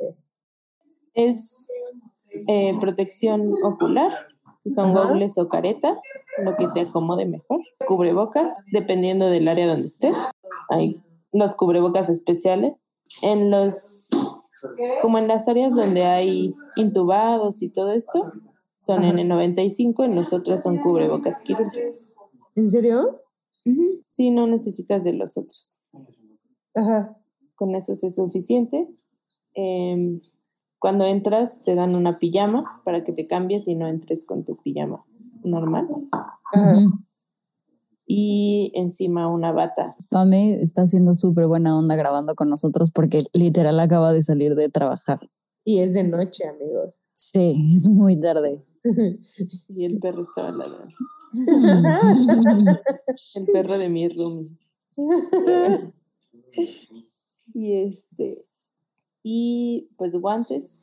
[1.14, 1.70] Es
[2.48, 4.10] eh, protección ocular,
[4.64, 5.08] que son Ajá.
[5.08, 6.00] gogles o careta,
[6.42, 7.60] lo que te acomode mejor.
[7.86, 10.30] Cubrebocas, dependiendo del área donde estés.
[10.70, 12.72] Hay los cubrebocas especiales.
[13.20, 14.10] En los,
[15.02, 18.32] como en las áreas donde hay intubados y todo esto,
[18.78, 19.12] son Ajá.
[19.12, 22.14] N95, en nosotros son cubrebocas quirúrgicos.
[22.56, 23.20] ¿En serio?
[24.08, 25.80] Sí, no necesitas de los otros.
[26.74, 27.16] Ajá.
[27.54, 28.88] con eso es suficiente.
[29.54, 30.20] Em,
[30.78, 34.56] cuando entras te dan una pijama para que te cambies y no entres con tu
[34.56, 35.04] pijama
[35.44, 35.88] normal.
[38.14, 39.96] Y encima una bata.
[40.10, 44.68] Pame está haciendo súper buena onda grabando con nosotros porque literal acaba de salir de
[44.68, 45.30] trabajar.
[45.64, 46.92] Y es de noche, amigos.
[47.14, 48.62] Sí, es muy tarde.
[49.68, 50.94] y el perro estaba ladrando.
[53.36, 54.58] el perro de mi room.
[57.54, 58.44] y este,
[59.22, 60.82] y pues guantes.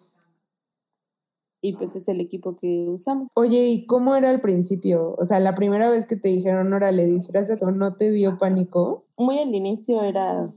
[1.62, 3.28] Y pues es el equipo que usamos.
[3.34, 5.16] Oye, ¿y cómo era al principio?
[5.18, 9.06] O sea, la primera vez que te dijeron, órale, disfrazate ¿no te dio pánico?
[9.18, 10.50] Muy al inicio era,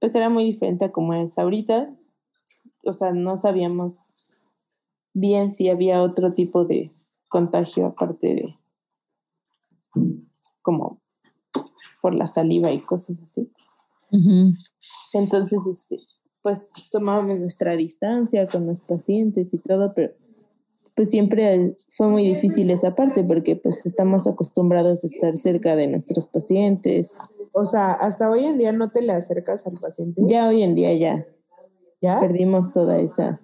[0.00, 1.94] pues era muy diferente a como es ahorita.
[2.84, 4.26] O sea, no sabíamos
[5.12, 6.90] bien si había otro tipo de
[7.28, 8.56] contagio aparte de
[10.62, 11.00] como
[12.00, 13.50] por la saliva y cosas así.
[15.12, 16.00] Entonces, este,
[16.42, 20.14] pues tomábamos nuestra distancia con los pacientes y todo, pero
[21.00, 25.88] pues siempre fue muy difícil esa parte porque pues estamos acostumbrados a estar cerca de
[25.88, 27.22] nuestros pacientes.
[27.52, 30.20] O sea, hasta hoy en día no te le acercas al paciente.
[30.26, 31.26] Ya hoy en día ya.
[32.02, 32.20] ¿Ya?
[32.20, 33.40] Perdimos toda esa.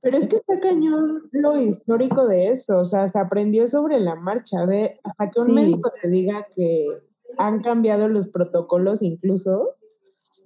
[0.00, 4.14] Pero es que está cañón lo histórico de esto, o sea, se aprendió sobre la
[4.14, 6.86] marcha, ve, hasta que un médico te diga que
[7.36, 9.74] han cambiado los protocolos incluso.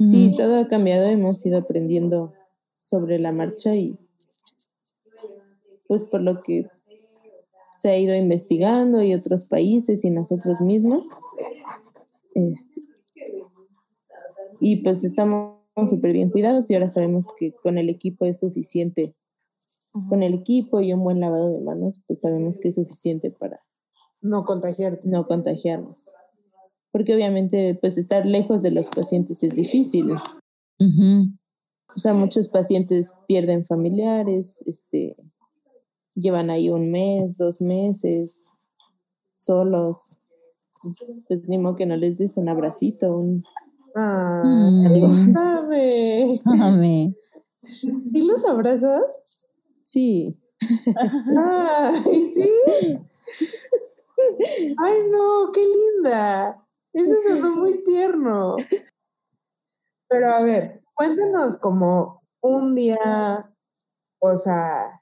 [0.00, 2.32] Sí, todo ha cambiado, hemos ido aprendiendo
[2.80, 3.96] sobre la marcha y
[5.88, 6.68] pues por lo que
[7.76, 11.08] se ha ido investigando y otros países y nosotros mismos.
[12.34, 12.82] Este,
[14.60, 19.16] y pues estamos súper bien cuidados y ahora sabemos que con el equipo es suficiente
[20.08, 23.60] con el equipo y un buen lavado de manos, pues sabemos que es suficiente para
[24.20, 25.08] no contagiarte.
[25.08, 26.12] No contagiarnos.
[26.90, 30.12] Porque obviamente, pues estar lejos de los pacientes es difícil.
[30.12, 35.16] O sea, muchos pacientes pierden familiares, este,
[36.18, 38.50] llevan ahí un mes, dos meses,
[39.34, 40.20] solos.
[40.82, 43.44] Pues, pues ni modo que no les des un abracito, un...
[43.96, 44.42] Ah,
[48.12, 49.02] ¿Y los abrazas?
[49.82, 50.38] Sí.
[50.60, 52.50] Ay, sí.
[54.78, 56.64] Ay, no, qué linda.
[56.92, 58.56] Eso sonó muy tierno.
[60.08, 63.52] Pero a ver, cuéntanos como un día,
[64.20, 64.97] o sea,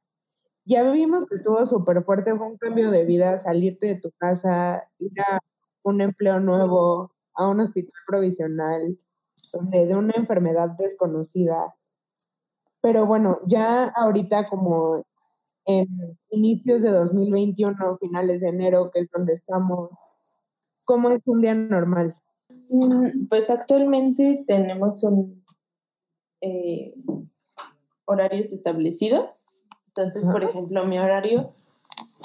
[0.66, 4.88] ya vimos que estuvo súper fuerte, fue un cambio de vida, salirte de tu casa,
[4.98, 5.38] ir a
[5.84, 8.98] un empleo nuevo, a un hospital provisional,
[9.52, 11.74] donde de una enfermedad desconocida.
[12.82, 15.04] Pero bueno, ya ahorita como
[15.66, 15.86] en
[16.30, 19.90] inicios de 2021, finales de enero, que es donde estamos,
[20.84, 22.16] ¿cómo es un día normal?
[22.68, 25.44] Mm, pues actualmente tenemos un
[26.40, 26.94] eh,
[28.04, 29.46] horarios establecidos.
[29.96, 31.54] Entonces, por ejemplo, mi horario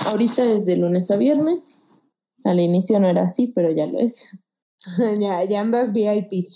[0.08, 1.86] ahorita es de lunes a viernes.
[2.44, 4.30] Al inicio no era así, pero ya lo es.
[5.20, 6.50] ya, ya andas VIP.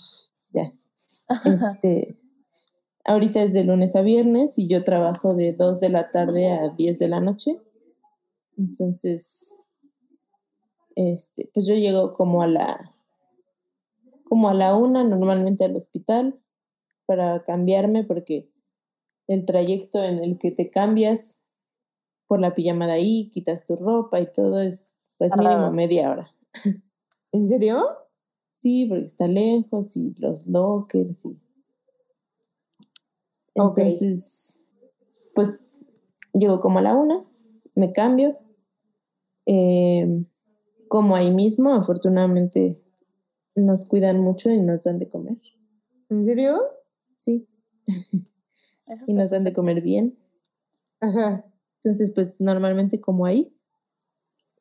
[0.52, 0.72] Ya.
[1.44, 2.18] Este,
[3.08, 6.70] Ahorita es de lunes a viernes y yo trabajo de 2 de la tarde a
[6.70, 7.60] 10 de la noche.
[8.58, 9.56] Entonces,
[10.96, 12.92] este, pues yo llego como a la
[14.24, 16.36] como a la una normalmente al hospital
[17.06, 18.50] para cambiarme porque
[19.28, 21.42] el trayecto en el que te cambias
[22.26, 26.34] por la pijama de ahí, quitas tu ropa y todo es pues mínimo media hora.
[27.32, 27.84] ¿En serio?
[28.54, 31.38] Sí, porque está lejos y los lockers y
[33.56, 34.66] entonces,
[35.34, 35.88] pues
[36.34, 37.24] llego como a la una,
[37.74, 38.38] me cambio,
[39.46, 40.26] em,
[40.88, 42.78] como ahí mismo, afortunadamente
[43.54, 45.38] nos cuidan mucho y nos dan de comer.
[46.10, 46.60] ¿En serio?
[47.18, 47.48] Sí.
[49.06, 50.18] y nos dan de comer bien.
[51.00, 51.44] Ajá.
[51.82, 53.52] Entonces, pues normalmente como ahí.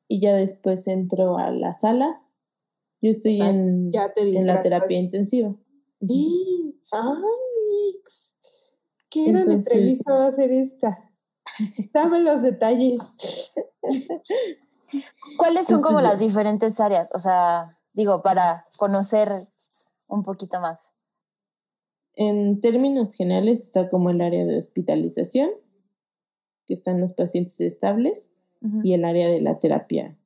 [0.08, 2.22] Y ya después entro a la sala.
[3.02, 5.56] Yo estoy ah, en, en la terapia intensiva.
[6.92, 7.22] ¡Ah!
[9.10, 9.56] ¿Qué Entonces...
[9.56, 11.12] entrevista va a ser esta?
[11.94, 13.00] Dame los detalles.
[15.38, 17.10] ¿Cuáles son como las diferentes áreas?
[17.14, 19.36] O sea, digo, para conocer
[20.08, 20.95] un poquito más.
[22.16, 25.50] En términos generales está como el área de hospitalización,
[26.66, 28.32] que están los pacientes estables,
[28.84, 30.18] y el área de la terapia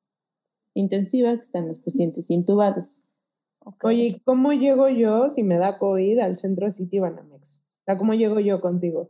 [0.73, 3.03] intensiva, que están los pacientes intubados.
[3.83, 7.61] Oye, ¿cómo llego yo si me da COVID al centro City Banamex?
[7.97, 9.09] ¿cómo llego yo contigo?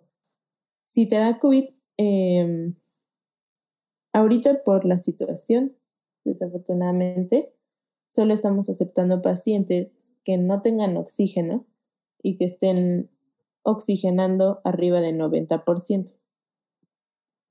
[0.85, 1.65] Si te da COVID,
[1.97, 2.75] em,
[4.13, 5.75] ahorita por la situación,
[6.23, 7.53] desafortunadamente,
[8.09, 11.65] solo estamos aceptando pacientes que no tengan oxígeno
[12.21, 13.09] y que estén
[13.63, 16.11] oxigenando arriba de 90%,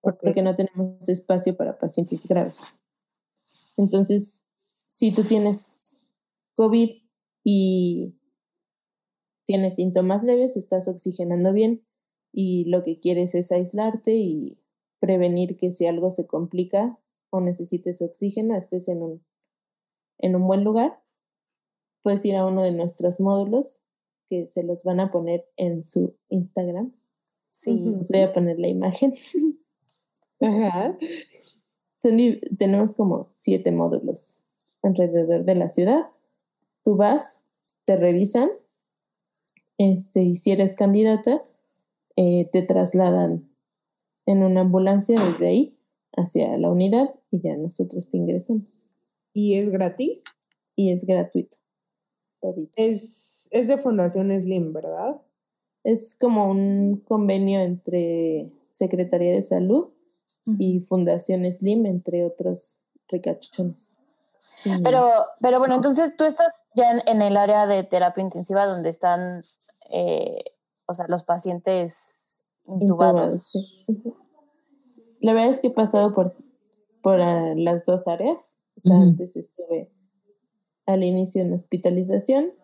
[0.00, 2.74] porque no tenemos espacio para pacientes graves.
[3.76, 4.46] Entonces,
[4.86, 5.98] si tú tienes
[6.54, 7.02] COVID
[7.44, 8.14] y
[9.44, 11.86] tienes síntomas leves, estás oxigenando bien
[12.32, 14.58] y lo que quieres es aislarte y
[15.00, 16.98] prevenir que si algo se complica
[17.30, 19.24] o necesites oxígeno, estés en un,
[20.18, 21.00] en un buen lugar,
[22.02, 23.84] puedes ir a uno de nuestros módulos
[24.28, 26.92] que se los van a poner en su Instagram.
[27.48, 27.72] Sí.
[27.72, 29.14] Les voy a poner la imagen.
[30.40, 30.96] Ajá.
[32.58, 34.40] tenemos como siete módulos
[34.82, 36.06] alrededor de la ciudad.
[36.84, 37.42] Tú vas,
[37.84, 38.50] te revisan,
[39.78, 41.42] este, y si eres candidata,
[42.16, 43.48] eh, te trasladan
[44.26, 45.78] en una ambulancia desde ahí
[46.16, 48.90] hacia la unidad y ya nosotros te ingresamos.
[49.32, 50.22] ¿Y es gratis?
[50.74, 51.56] Y es gratuito.
[52.76, 55.22] Es, es de Fundación Slim, ¿verdad?
[55.84, 59.88] Es como un convenio entre Secretaría de Salud
[60.58, 63.98] y Fundación Slim, entre otros ricachones.
[64.82, 65.08] Pero,
[65.40, 69.42] pero bueno, entonces tú estás ya en, el área de terapia intensiva donde están,
[69.92, 70.42] eh,
[70.86, 73.52] o sea, los pacientes intubados.
[75.20, 76.34] La verdad es que he pasado por,
[77.02, 78.58] por ah, las dos áreas.
[78.76, 79.90] O sea, antes estuve
[80.88, 82.54] al inicio en hospitalización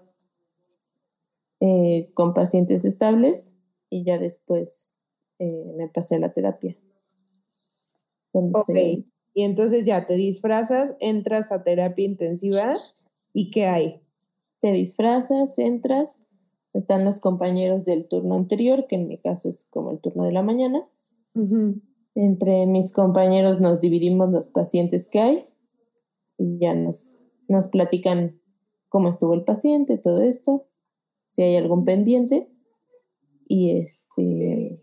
[1.61, 3.57] eh, con pacientes estables
[3.91, 4.97] y ya después
[5.39, 6.75] eh, me pasé a la terapia.
[8.33, 8.71] Ok,
[9.35, 12.75] y entonces ya te disfrazas, entras a terapia intensiva
[13.35, 14.01] y ¿qué hay?
[14.59, 16.23] Te disfrazas, entras,
[16.73, 20.33] están los compañeros del turno anterior, que en mi caso es como el turno de
[20.33, 20.89] la mañana.
[22.15, 25.47] Entre mis compañeros nos dividimos los pacientes que hay
[26.39, 28.41] y ya nos, nos platican
[28.89, 30.67] cómo estuvo el paciente, todo esto,
[31.33, 32.49] si hay algún pendiente.
[33.47, 34.81] Y este,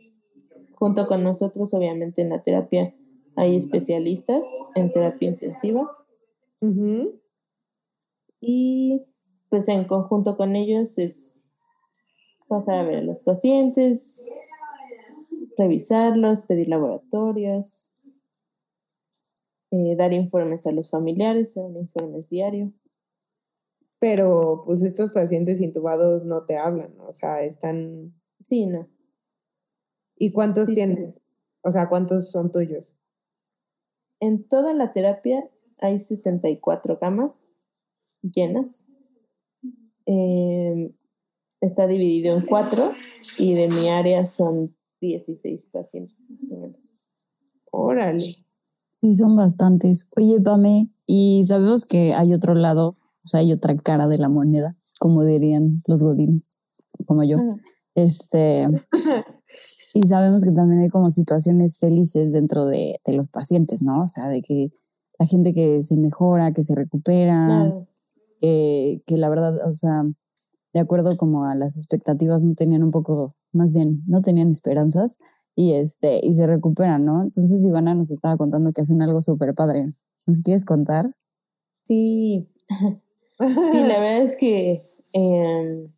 [0.74, 2.94] junto con nosotros, obviamente en la terapia
[3.36, 5.90] hay especialistas en terapia intensiva.
[8.40, 9.04] Y
[9.50, 11.42] pues en conjunto con ellos es
[12.48, 14.24] pasar a ver a los pacientes,
[15.58, 17.91] revisarlos, pedir laboratorios,
[19.72, 22.72] eh, dar informes a los familiares, dar informes diarios.
[24.00, 28.14] Pero pues estos pacientes intubados no te hablan, o sea, están...
[28.42, 28.88] Sí, no.
[30.18, 31.22] ¿Y cuántos tienes?
[31.62, 32.96] O sea, ¿cuántos son tuyos?
[34.20, 37.48] En toda la terapia hay 64 camas
[38.22, 38.88] llenas.
[40.06, 40.94] Em,
[41.60, 42.92] está dividido en cuatro
[43.38, 46.96] y de mi área son 16 pacientes más o menos.
[47.72, 48.24] Órale.
[49.02, 50.12] Sí, son bastantes.
[50.16, 54.30] Oye, Pame, y sabemos que hay otro lado, o sea, hay otra cara de la
[54.30, 56.62] moneda, como dirían los godines,
[57.06, 57.38] como yo.
[57.94, 58.68] Este,
[59.94, 64.04] y sabemos que también hay como situaciones felices dentro de, de, los pacientes, ¿no?
[64.04, 64.72] O sea, de que
[65.20, 67.74] la gente que se mejora, que se recupera,
[68.40, 70.04] que, que la verdad, o sea,
[70.74, 75.20] de acuerdo como a las expectativas no tenían un poco, más bien, no tenían esperanzas
[75.56, 77.22] y, este, y se recuperan, ¿no?
[77.22, 79.88] Entonces Ivana nos estaba contando que hacen algo súper padre.
[80.28, 81.16] ¿Nos quieres contar?
[81.84, 82.48] Sí,
[83.40, 84.82] sí, la verdad es que
[85.14, 85.92] em,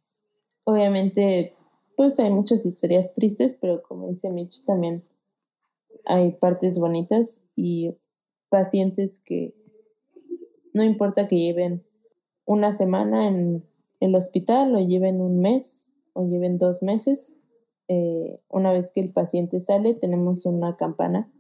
[0.65, 1.55] obviamente
[1.95, 5.03] pues hay muchas historias tristes, pero como dice Mitch, también
[6.05, 7.95] hay partes bonitas y
[8.49, 9.53] pacientes que
[10.73, 11.83] no importa que lleven
[12.45, 13.63] una semana en
[13.99, 17.35] el hospital o lleven un mes o lleven dos meses,
[17.87, 21.31] eh, una vez que el paciente sale, tenemos una campana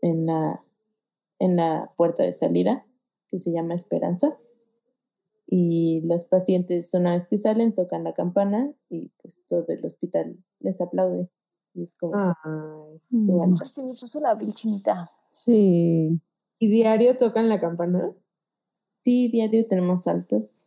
[0.00, 0.64] en la,
[1.38, 2.86] en la puerta de salida
[3.28, 4.38] que se llama Esperanza
[5.46, 10.36] y los pacientes una vez que salen tocan la campana y pues todo el hospital
[10.60, 11.30] les aplaude
[11.74, 15.10] y es como Ay, su Se me puso la bichita.
[15.30, 16.20] Sí.
[16.58, 18.12] ¿Y diario tocan la campana?
[19.04, 20.66] Sí, diario tenemos altos.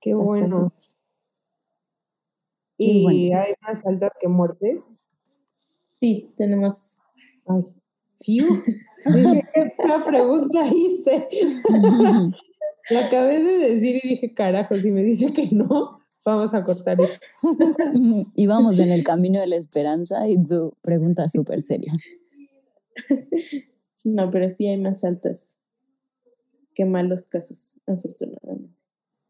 [0.00, 0.70] Qué bueno.
[2.84, 4.78] ¿Y hay más altas que muertes?
[6.00, 6.98] Sí, tenemos.
[7.46, 7.62] Ay,
[8.20, 8.42] ¿qué
[10.06, 11.28] pregunta hice?
[12.90, 17.00] Lo acabé de decir y dije, carajo, si me dice que no, vamos a cortar
[17.00, 17.18] esto.
[18.36, 21.92] y vamos en el camino de la esperanza y tu pregunta súper seria.
[24.04, 25.54] No, pero sí hay más altas
[26.74, 28.76] que malos casos, afortunadamente.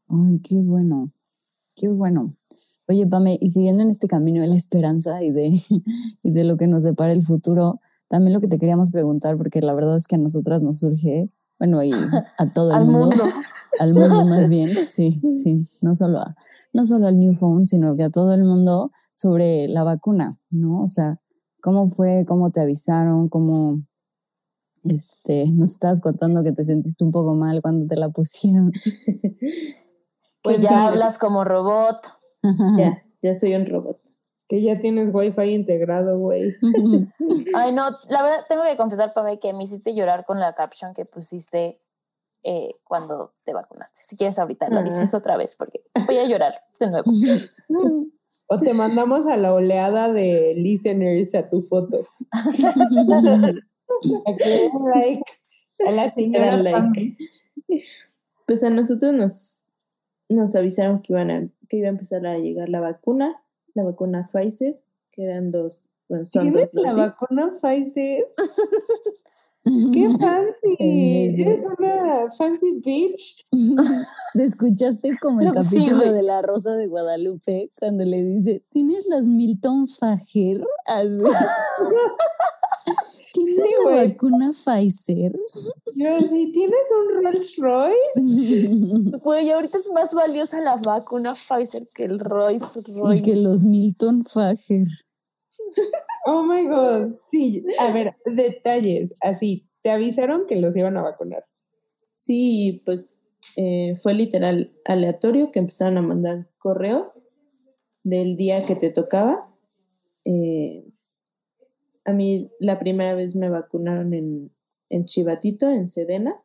[0.09, 1.13] Ay, qué bueno,
[1.77, 2.37] qué bueno.
[2.89, 5.51] Oye, Pame, y siguiendo en este camino de la esperanza y de,
[6.23, 9.61] y de lo que nos depara el futuro, también lo que te queríamos preguntar, porque
[9.61, 11.93] la verdad es que a nosotras nos surge Bueno, y
[12.39, 13.09] a todo el Al mundo.
[13.25, 13.25] mundo.
[13.81, 15.65] Al mundo más bien, sí, sí.
[15.83, 16.37] No solo, a-
[16.73, 20.83] no solo al New Phone, sino que a todo el mundo sobre la vacuna, ¿no?
[20.83, 21.21] O sea,
[21.61, 22.25] ¿cómo fue?
[22.27, 23.29] ¿Cómo te avisaron?
[23.29, 23.83] ¿Cómo,
[24.85, 28.71] este, nos estabas contando que te sentiste un poco mal cuando te la pusieron?
[28.73, 29.81] Que
[30.43, 31.97] Pues ya hablas como robot.
[32.79, 34.01] Ya, ya soy un robot.
[34.47, 36.55] Que ya tienes wifi integrado, güey.
[37.55, 40.93] Ay, no, la verdad tengo que confesar, Pame, que me hiciste llorar con la caption
[40.93, 41.81] que pusiste
[42.43, 44.03] eh, cuando te vacunaste.
[44.05, 47.11] Si quieres ahorita lo dices otra vez porque voy a llorar de nuevo.
[48.47, 52.01] O te mandamos a la oleada de listeners a tu foto.
[52.31, 52.43] A
[54.37, 55.23] que den like
[55.87, 56.57] a la señora.
[56.59, 57.17] Like.
[58.47, 59.65] Pues a nosotros nos,
[60.29, 63.43] nos avisaron que, iban a, que iba a empezar a llegar la vacuna,
[63.75, 67.19] la vacuna Pfizer, que eran dos, bueno, son dos ¿Tienes la dosis.
[67.21, 68.29] vacuna Pfizer?
[69.95, 70.77] ¡Qué fancy!
[70.79, 73.47] Eres una fancy bitch.
[74.35, 79.07] ¿Te escuchaste como el No, capítulo de La Rosa de Guadalupe cuando le dice, ¿tienes
[79.09, 80.63] las Milton Fager?
[80.87, 81.19] Así.
[83.35, 85.33] ¿Tienes Sí, la vacuna Pfizer?
[85.95, 88.69] Yo sí, ¿tienes un Rolls Royce?
[89.25, 93.23] Güey, ahorita es más valiosa la vacuna Pfizer que el Royce y Royce.
[93.23, 94.87] que los Milton Fager.
[96.27, 97.17] Oh my God.
[97.33, 99.13] Sí, a ver, detalles.
[99.21, 101.45] Así, te avisaron que los iban a vacunar.
[102.15, 103.17] Sí, pues
[103.57, 107.27] eh, fue literal aleatorio que empezaron a mandar correos
[108.05, 109.53] del día que te tocaba.
[110.25, 110.87] Eh,
[112.05, 114.51] a mí la primera vez me vacunaron en,
[114.91, 116.43] en Chivatito, en Sedena,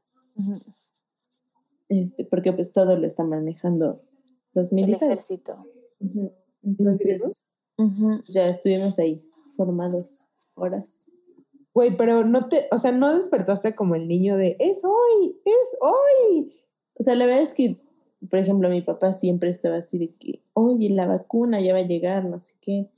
[1.89, 4.01] este, porque pues todo lo está manejando
[4.53, 5.03] los El militares.
[5.03, 5.65] ejército.
[5.99, 6.31] Ujú.
[6.63, 7.43] Entonces
[8.27, 9.23] ya estuvimos ahí
[9.55, 11.05] formados horas.
[11.73, 15.77] Güey, pero no te, o sea, no despertaste como el niño de es hoy, es
[15.81, 16.53] hoy.
[16.95, 17.79] O sea, la verdad es que,
[18.29, 21.87] por ejemplo, mi papá siempre estaba así de que, oye, la vacuna ya va a
[21.87, 22.89] llegar, no sé qué.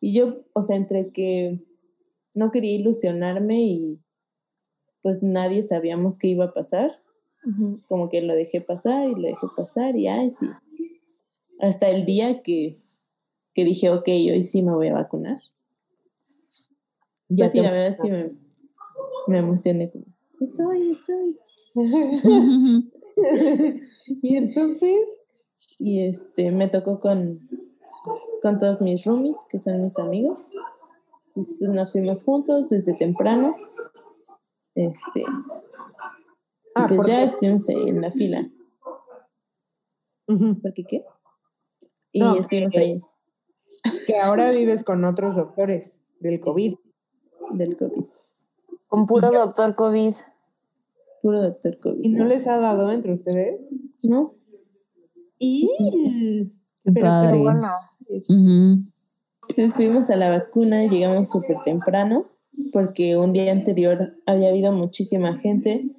[0.00, 1.60] Y yo, o sea, entre que
[2.34, 4.00] no quería ilusionarme y
[5.02, 6.90] pues nadie sabíamos qué iba a pasar,
[7.88, 10.46] como que lo dejé pasar y lo dejé pasar y ay, sí.
[11.60, 12.82] Hasta el día que,
[13.54, 15.40] que dije, ok, hoy sí me voy a vacunar.
[17.28, 18.32] Ya Pues sí, la verdad sí me,
[19.28, 20.04] me emocioné como,
[20.40, 21.38] es hoy, es hoy.
[24.22, 25.00] y entonces,
[25.78, 27.48] Y este, me tocó con,
[28.42, 30.50] con todos mis roomies, que son mis amigos.
[31.60, 33.56] Nos fuimos juntos desde temprano.
[34.74, 35.24] Este,
[36.74, 38.50] ah, pues ya estuvimos ahí en la fila.
[40.28, 41.04] Ujú, ¿Por qué qué?
[42.12, 43.02] Y No, estuvimos que- ahí
[44.06, 46.74] que ahora vives con otros doctores del COVID.
[47.52, 48.04] del COVID.
[48.88, 50.12] Con puro doctor COVID.
[51.22, 52.04] Puro doctor COVID.
[52.04, 53.68] ¿Y no les ha dado entre ustedes?
[54.02, 54.34] ¿No?
[55.38, 55.68] Y
[56.84, 57.42] Qué Pero- pero.
[57.42, 57.68] Bueno.
[59.48, 62.26] Entonces fuimos a la vacuna, llegamos súper temprano,
[62.72, 65.90] porque un día anterior había habido muchísima gente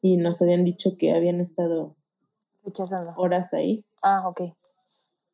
[0.00, 1.96] y nos habían dicho que habían estado
[2.64, 3.12] rechazando.
[3.16, 3.84] horas ahí.
[4.02, 4.54] Ah, ok.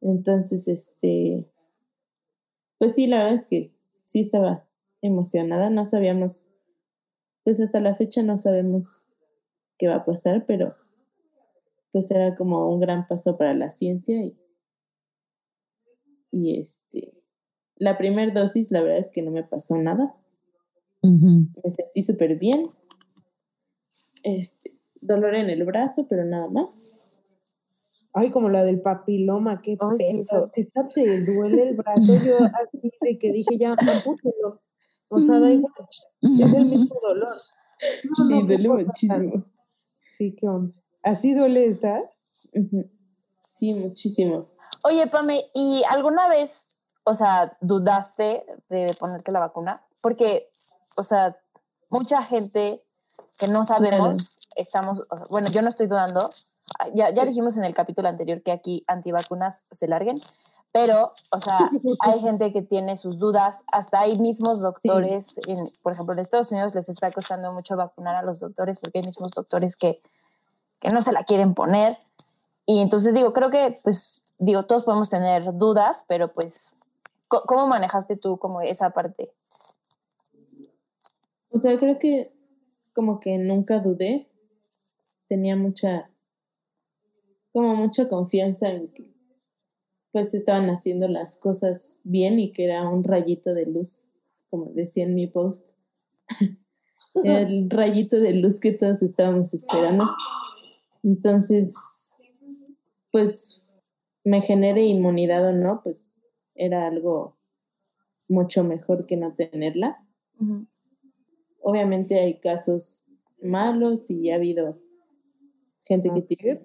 [0.01, 1.51] Entonces, este,
[2.79, 3.73] pues sí, la verdad es que
[4.05, 4.65] sí estaba
[5.03, 6.51] emocionada, no sabíamos,
[7.45, 9.05] pues hasta la fecha no sabemos
[9.79, 10.75] qué va a pasar, pero
[11.93, 14.39] pues era como un gran paso para la ciencia y,
[16.31, 17.18] y este,
[17.79, 20.15] la primera dosis la verdad es que no me pasó nada,
[21.03, 21.49] Ujú.
[21.65, 22.71] me sentí súper bien,
[24.23, 26.95] este, dolor en el brazo, pero nada más.
[28.13, 30.51] Ay, como la del papiloma, qué Ay, sí, pedo.
[30.55, 32.13] Esa te duele el brazo.
[32.27, 34.61] Yo así de que dije, ya, ampútelo.
[35.09, 35.73] O sea, da igual.
[36.23, 37.29] Es el mismo dolor.
[37.29, 39.45] No, Sí, no, duele muchísimo.
[40.13, 40.75] Sí, qué onda.
[41.03, 42.11] ¿Así duele estar?
[42.55, 42.91] Ujú.
[43.49, 44.49] Sí, muchísimo.
[44.85, 46.68] Oye, Pame, ¿y alguna vez,
[47.09, 49.83] o sea, dudaste de ponerte la vacuna?
[50.03, 50.51] Porque,
[50.99, 51.39] o sea,
[51.89, 52.85] mucha gente
[53.39, 56.29] que no sabemos, estamos, o sea, bueno, yo no estoy dudando,
[56.95, 60.21] ya, ya dijimos en el capítulo anterior que aquí antivacunas se larguen,
[60.71, 65.95] pero, o sea, hay gente que tiene sus dudas, hasta hay mismos doctores, en, por
[65.95, 69.31] ejemplo, en Estados Unidos les está costando mucho vacunar a los doctores porque hay mismos
[69.31, 69.99] doctores que,
[70.81, 71.97] que no se la quieren poner.
[72.67, 76.75] Y entonces digo, creo que, pues, digo, todos podemos tener dudas, pero pues,
[77.29, 79.31] ¿cómo manejaste tú como esa parte?
[81.51, 82.33] O sea, creo que
[82.95, 84.27] como que nunca dudé.
[85.29, 86.11] Tenía mucha,
[87.53, 89.13] como mucha confianza en que
[90.11, 94.09] pues estaban haciendo las cosas bien y que era un rayito de luz,
[94.49, 95.73] como decía en mi post.
[97.25, 100.05] el rayito de luz que todos estábamos esperando.
[101.03, 101.75] Entonces,
[103.13, 103.65] pues
[104.25, 106.18] me genere inmunidad o no, pues
[106.59, 107.39] era algo
[108.29, 110.05] mucho mejor que no tenerla.
[111.61, 113.03] Obviamente hay casos
[113.41, 114.81] malos y ha habido
[115.81, 116.61] gente que tiene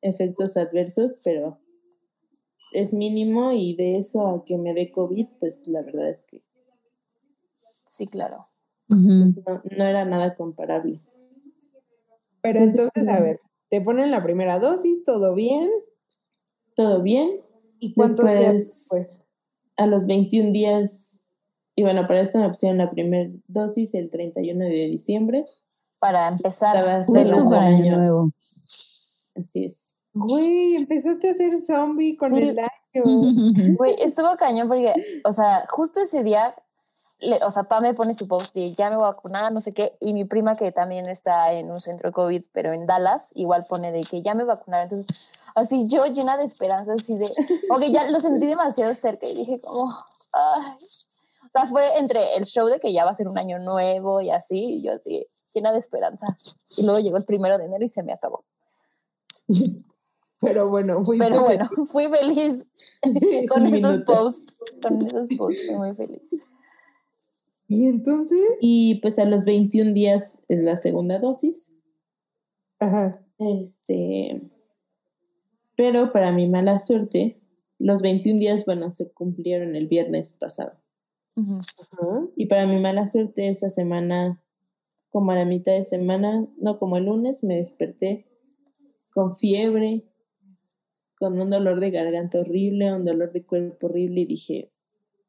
[0.00, 1.58] efectos adversos, pero
[2.72, 6.42] es mínimo y de eso a que me dé COVID, pues la verdad es que...
[7.84, 8.48] Sí, claro.
[8.88, 11.00] no, era nada comparable.
[12.40, 15.70] Pero entonces, a ver, te ponen la primera dosis, todo bien.
[16.74, 17.40] Todo bien.
[17.78, 19.21] ¿Y cuántos días después?
[19.82, 21.20] A los 21 días,
[21.74, 25.44] y bueno, para esto me pusieron la primera dosis el 31 de diciembre.
[25.98, 26.76] Para empezar.
[27.04, 28.30] Justo para año nuevo.
[29.34, 29.78] Así es.
[30.14, 32.68] Güey, empezaste a ser zombie con el año.
[33.76, 34.92] Güey, estuvo cañón porque,
[35.24, 36.54] o sea, justo ese día,
[37.44, 39.72] o sea, Pa me pone su post de ya me voy a vacunar, no sé
[39.72, 43.64] qué, y mi prima que también está en un centro COVID, pero en Dallas, igual
[43.68, 44.82] pone de que ya me voy a vacunar.
[44.82, 47.26] Entonces, así yo llena de esperanza, así de,
[47.70, 49.92] ok, ya lo sentí demasiado cerca y dije como,
[50.32, 50.76] ay.
[51.44, 54.22] O sea, fue entre el show de que ya va a ser un año nuevo
[54.22, 56.26] y así, y yo así, llena de esperanza.
[56.78, 58.44] Y luego llegó el primero de enero y se me acabó.
[60.40, 61.68] Pero bueno, fui Pero feliz.
[61.68, 62.68] bueno, fui feliz
[63.48, 64.56] con esos posts.
[64.82, 66.22] Con esos posts, fui muy feliz.
[67.68, 68.40] ¿Y entonces?
[68.60, 71.74] Y pues a los 21 días es la segunda dosis.
[72.80, 73.24] Ajá.
[73.38, 74.51] Este.
[75.82, 77.40] Pero para mi mala suerte,
[77.80, 80.74] los 21 días, bueno, se cumplieron el viernes pasado.
[81.34, 81.60] Ajá.
[82.36, 84.40] Y para mi mala suerte, esa semana,
[85.10, 88.28] como a la mitad de semana, no, como el lunes, me desperté
[89.10, 90.04] con fiebre,
[91.18, 94.70] con un dolor de garganta horrible, un dolor de cuerpo horrible y dije,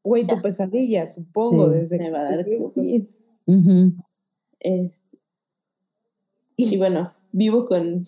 [0.04, 3.06] güey, tu pesadilla, supongo, desde me va a dar COVID.
[6.58, 8.06] y bueno, vivo con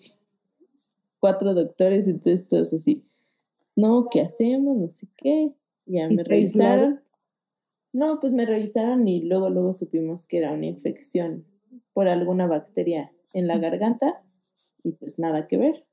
[1.26, 3.04] cuatro doctores, entonces todos así,
[3.74, 4.76] no, ¿qué hacemos?
[4.76, 5.52] No sé qué.
[5.84, 7.00] Ya me revisaron.
[7.92, 11.44] No, pues me revisaron y luego, luego supimos que era una infección
[11.92, 14.22] por alguna bacteria en la garganta
[14.84, 15.84] y pues nada que ver.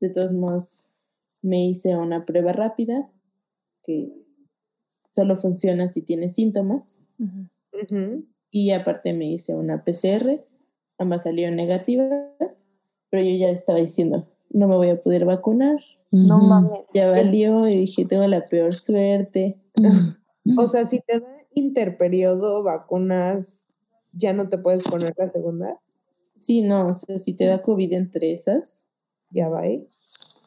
[0.00, 0.84] De todos modos,
[1.42, 3.08] me hice una prueba rápida
[3.84, 4.12] que
[5.10, 7.02] solo funciona si tiene síntomas.
[8.50, 10.44] Y aparte me hice una PCR,
[10.98, 12.66] ambas salieron negativas,
[13.10, 15.78] pero yo ya estaba diciendo, no me voy a poder vacunar.
[16.10, 16.86] No mames.
[16.94, 19.58] Ya valió y dije, tengo la peor suerte.
[20.58, 23.66] o sea, si te da interperiodo vacunas,
[24.12, 25.80] ¿ya no te puedes poner la segunda?
[26.38, 28.90] Sí, no, o sea, si te da COVID entre esas,
[29.30, 29.86] ya va ahí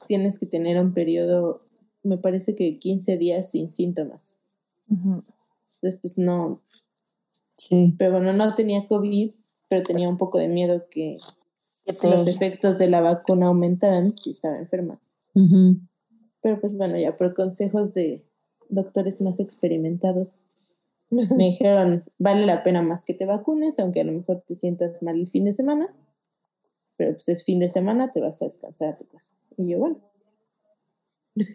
[0.10, 1.62] tienes que tener un periodo,
[2.02, 4.43] me parece que 15 días sin síntomas.
[4.89, 6.64] Entonces, pues no.
[7.56, 7.93] Sí.
[8.00, 9.32] Pero bueno, no tenía COVID,
[9.68, 11.18] pero tenía un poco de miedo que,
[12.03, 14.99] los efectos de la vacuna aumentaran si estaba enferma.
[16.41, 18.23] Pero pues bueno, ya por consejos de
[18.69, 20.49] doctores más experimentados,
[21.09, 25.01] me dijeron, vale la pena más que te vacunes, aunque a lo mejor te sientas
[25.01, 25.93] mal el fin de semana
[26.99, 29.33] pero pues es fin de semana, te vas a descansar a tu casa.
[29.55, 29.97] Y yo, bueno.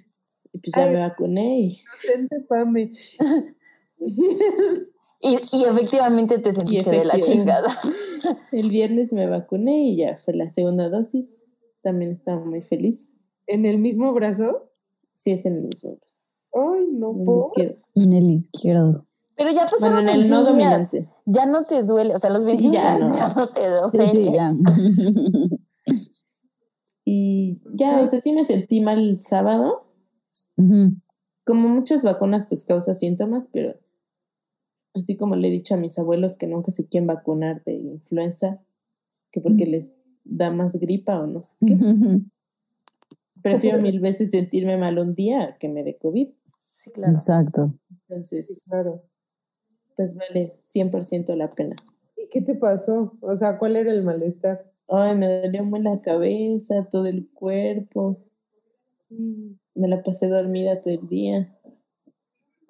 [0.52, 1.68] Y pues ya me vacuné y...
[5.20, 7.72] y, y efectivamente te sentiste de la chingada.
[8.52, 11.42] El viernes me vacuné y ya fue la segunda dosis.
[11.82, 13.12] También estaba muy feliz.
[13.46, 14.70] ¿En el mismo brazo?
[15.16, 16.14] Sí, es en el mismo brazo.
[16.54, 17.76] Ay, no puedo.
[17.94, 19.06] En el izquierdo.
[19.36, 21.08] Pero ya pasaron bueno, en el no dominante.
[21.26, 23.16] Ya no te duele, o sea, los 21 ya, no.
[23.16, 24.10] ya no te duele.
[24.10, 24.54] Sí, sí, ya.
[27.04, 29.86] y ya, o sea, sí me sentí mal el sábado.
[31.44, 33.70] Como muchas vacunas, pues causa síntomas, pero
[34.94, 38.60] así como le he dicho a mis abuelos que nunca se quieren vacunar de influenza,
[39.30, 39.92] que porque les
[40.24, 41.74] da más gripa o no sé qué.
[43.42, 46.28] Prefiero mil veces sentirme mal un día que me dé COVID.
[46.72, 47.12] Sí, claro.
[47.12, 47.74] Exacto.
[48.08, 49.02] Entonces, claro
[49.96, 51.76] pues vale 100% la pena.
[52.16, 53.16] ¿Y qué te pasó?
[53.20, 54.70] O sea, ¿cuál era el malestar?
[54.88, 58.18] Ay, me dolió muy la cabeza, todo el cuerpo.
[59.08, 61.56] Me la pasé dormida todo el día.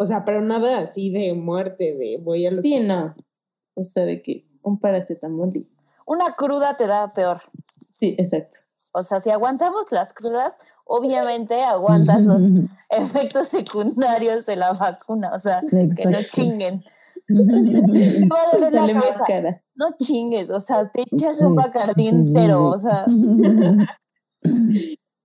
[0.04, 2.50] O sea, pero nada así de muerte, de voy a...
[2.50, 3.14] Sí, no.
[3.72, 5.66] O sea, de que un paracetamol y...
[6.04, 7.40] Una cruda te da peor.
[7.94, 8.58] Sí, exacto.
[8.92, 10.52] O sea, si aguantamos las crudas,
[10.84, 12.42] obviamente aguantas los
[12.90, 15.32] efectos secundarios de la vacuna.
[15.32, 16.84] O sea, que no chinguen.
[19.76, 23.06] No chingues, o sea, te echas un bacardín cero, o sea.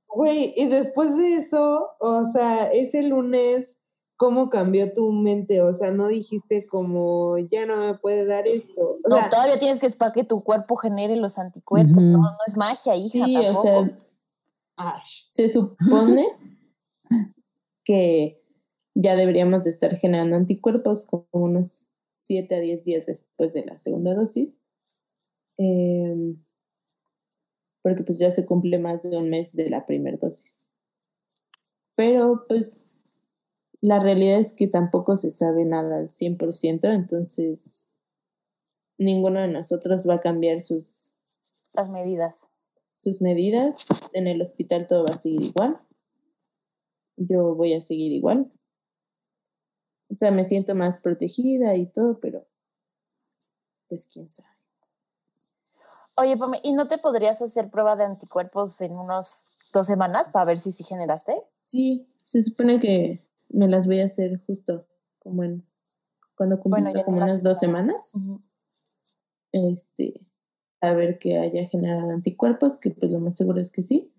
[0.07, 3.78] Güey, y después de eso, o sea, ese lunes,
[4.19, 5.61] ¿cómo cambió tu mente?
[5.61, 8.97] O sea, no dijiste como, ya no me puede dar esto.
[9.07, 12.57] no, todavía tienes que es para que tu cuerpo genere los anticuerpos, no, no es
[12.57, 13.25] magia, hija.
[13.25, 13.89] Sí, o sea,
[15.31, 16.27] se supone
[17.85, 18.43] que
[18.93, 23.79] ya deberíamos de estar generando anticuerpos como unos 7 a 10 días después de la
[23.79, 24.59] segunda dosis.
[25.57, 26.43] Em,
[27.81, 30.65] porque pues ya se cumple más de un mes de la primera dosis.
[31.95, 32.77] Pero pues
[33.81, 37.87] la realidad es que tampoco se sabe nada al 100%, entonces
[38.97, 41.13] ninguno de nosotros va a cambiar sus...
[41.73, 42.47] Las medidas.
[42.97, 43.85] Sus medidas.
[44.11, 45.79] En el hospital todo va a seguir igual.
[47.15, 48.51] Yo voy a seguir igual.
[50.09, 52.45] O sea, me siento más protegida y todo, pero
[53.87, 54.49] pues quién sabe.
[56.15, 60.57] Oye, ¿y no te podrías hacer prueba de anticuerpos en unos dos semanas para ver
[60.57, 61.41] si sí generaste?
[61.63, 64.87] Sí, se supone que me las voy a hacer justo
[65.19, 65.65] como en
[66.35, 68.13] cuando cumpla como unas dos semanas.
[69.51, 70.21] Este,
[70.79, 74.13] a ver que haya generado anticuerpos, que pues lo más seguro es que sí.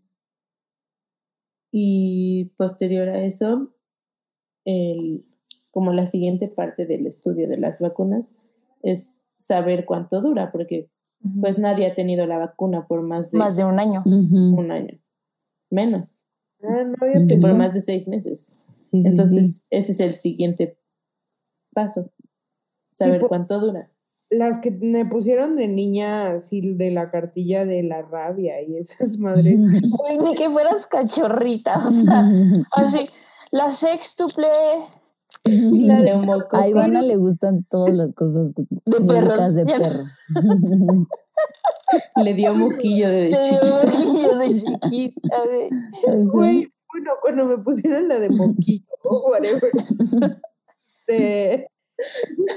[1.72, 3.72] Y posterior a eso,
[4.64, 5.24] el,
[5.70, 8.34] como la siguiente parte del estudio de las vacunas
[8.82, 10.90] es saber cuánto dura, porque
[11.40, 14.00] pues nadie ha tenido la vacuna por más de, más de un año.
[14.04, 14.98] Un año.
[15.70, 16.20] Menos.
[16.62, 16.84] Ah,
[17.40, 18.58] por más de seis meses.
[18.92, 20.78] Entonces, ese es el siguiente
[21.72, 22.10] paso.
[22.92, 23.90] Saber cuánto dura.
[24.30, 29.18] Las que me pusieron de niña así de la cartilla de la rabia y esas
[29.18, 29.58] madres.
[29.58, 32.24] ni que fueras cachorrita, o sea,
[32.76, 33.06] así,
[33.50, 34.48] la sextuple
[36.52, 38.66] a Ivana le gustan todas las cosas de
[39.06, 39.54] perros.
[39.54, 41.06] de perro.
[42.22, 44.38] le dio moquillo de chiquita.
[44.38, 45.42] de chiquita,
[46.92, 48.84] bueno, cuando me pusieron la de moquillo,
[49.28, 49.70] whatever.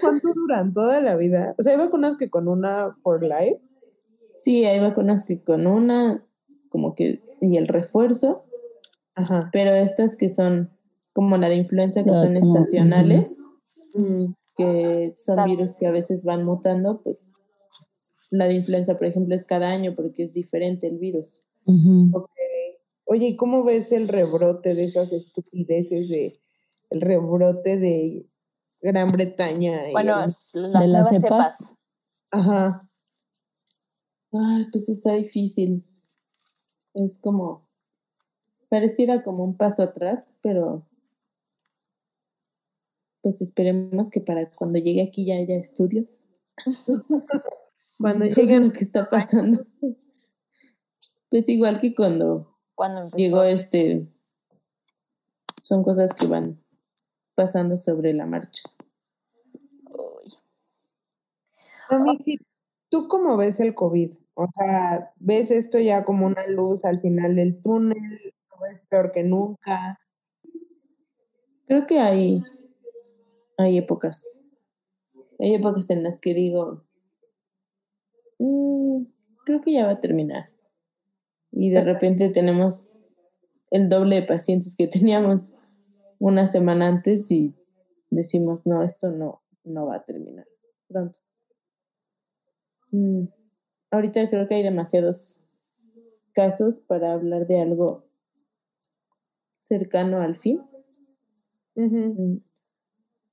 [0.02, 0.74] ¿Cuánto duran?
[0.74, 1.56] ¿Toda la vida?
[1.58, 3.60] O sea, hay vacunas que con una for life.
[4.36, 6.26] Sí, hay vacunas que con una,
[6.70, 8.46] como que, y el refuerzo.
[9.16, 9.50] Ajá.
[9.52, 10.72] Pero estas que son
[11.14, 13.46] como la de influenza, que ah, son estacionales,
[13.94, 17.32] mm, que son virus que a veces van mutando, pues
[18.32, 21.46] la de influenza, por ejemplo, es cada año porque es diferente el virus.
[23.06, 26.40] Oye, ¿y cómo ves el rebrote de esas estupideces de
[26.90, 28.30] el rebrote de
[28.82, 29.80] Gran Bretaña?
[29.92, 31.76] Bueno, de las cepas.
[32.32, 32.90] Ajá.
[34.32, 35.86] Ay, pues está difícil.
[36.94, 37.68] Es como,
[38.70, 40.88] pareciera como un paso atrás, pero
[43.22, 46.08] pues esperemos que para cuando llegue aquí ya haya estudios.
[47.98, 49.66] cuando llegue lo que está pasando.
[51.30, 52.53] Pues igual que cuando,
[52.84, 54.06] cuando llegó este,
[55.62, 56.62] son cosas que van
[57.34, 58.64] pasando sobre la marcha.
[62.90, 64.12] ¿tú cómo ves el COVID?
[64.34, 68.34] O sea, ¿ves esto ya como una luz al final del túnel?
[68.52, 69.98] ¿Lo ves peor que nunca?
[71.66, 72.44] Creo que hay
[73.56, 74.42] hay épocas.
[75.40, 76.84] Hay épocas en las que digo,
[78.40, 79.06] mm,
[79.46, 80.53] creo que ya va a terminar.
[81.54, 82.90] Y de repente tenemos
[83.72, 85.54] el doble de pacientes que teníamos
[86.20, 87.56] una semana antes y
[88.10, 90.48] decimos, no, esto no, no va a terminar
[90.88, 91.20] pronto.
[92.92, 93.26] Mm,
[93.92, 95.42] ahorita creo que hay demasiados
[96.34, 98.06] casos para hablar de algo
[99.62, 100.62] cercano al fin.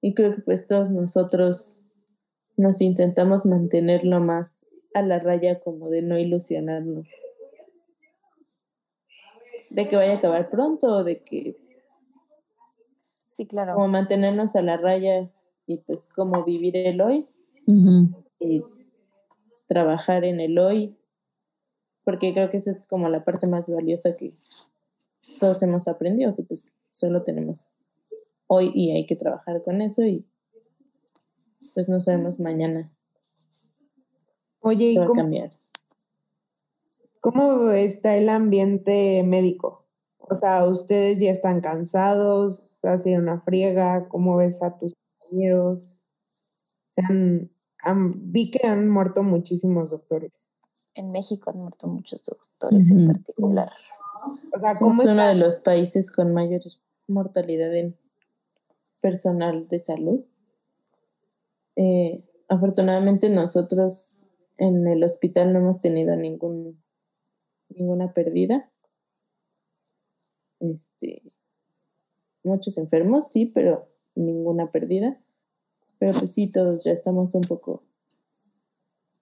[0.01, 1.83] Y creo que pues todos nosotros
[2.57, 7.07] nos intentamos mantenerlo más a la raya como de no ilusionarnos.
[9.71, 11.57] De que vaya a acabar pronto o de que...
[13.29, 13.75] Sí, claro.
[13.75, 15.31] Como mantenernos a la raya
[15.67, 17.29] y pues como vivir el hoy
[18.41, 18.65] y
[19.69, 20.97] trabajar en el hoy,
[22.03, 24.35] porque creo que esa es como la parte más valiosa que
[25.39, 27.71] todos hemos aprendido, que pues solo tenemos
[28.49, 30.27] hoy y hay que trabajar con eso y
[31.75, 32.91] pues no sabemos mañana.
[34.59, 35.53] Oye, ¿y cómo, cambiar.
[37.21, 39.87] ¿Cómo está el ambiente médico?
[40.19, 46.07] O sea, ustedes ya están cansados, hacen una friega, ¿cómo ves a tus compañeros?
[46.95, 47.03] Se
[48.17, 50.51] vi que han muerto muchísimos doctores.
[50.95, 53.71] En México han muerto muchos doctores en particular.
[54.55, 56.61] O sea, ¿cómo es uno de los países con mayor
[57.07, 57.97] mortalidad en
[59.01, 60.21] personal de salud.
[61.77, 64.27] Eh, afortunadamente nosotros
[64.59, 66.83] en el hospital no hemos tenido ningún,
[67.71, 68.71] ninguna pérdida.
[70.61, 71.23] Este,
[72.43, 75.21] muchos enfermos, sí, pero ninguna pérdida.
[75.99, 77.81] Pero pues sí, todos ya estamos un poco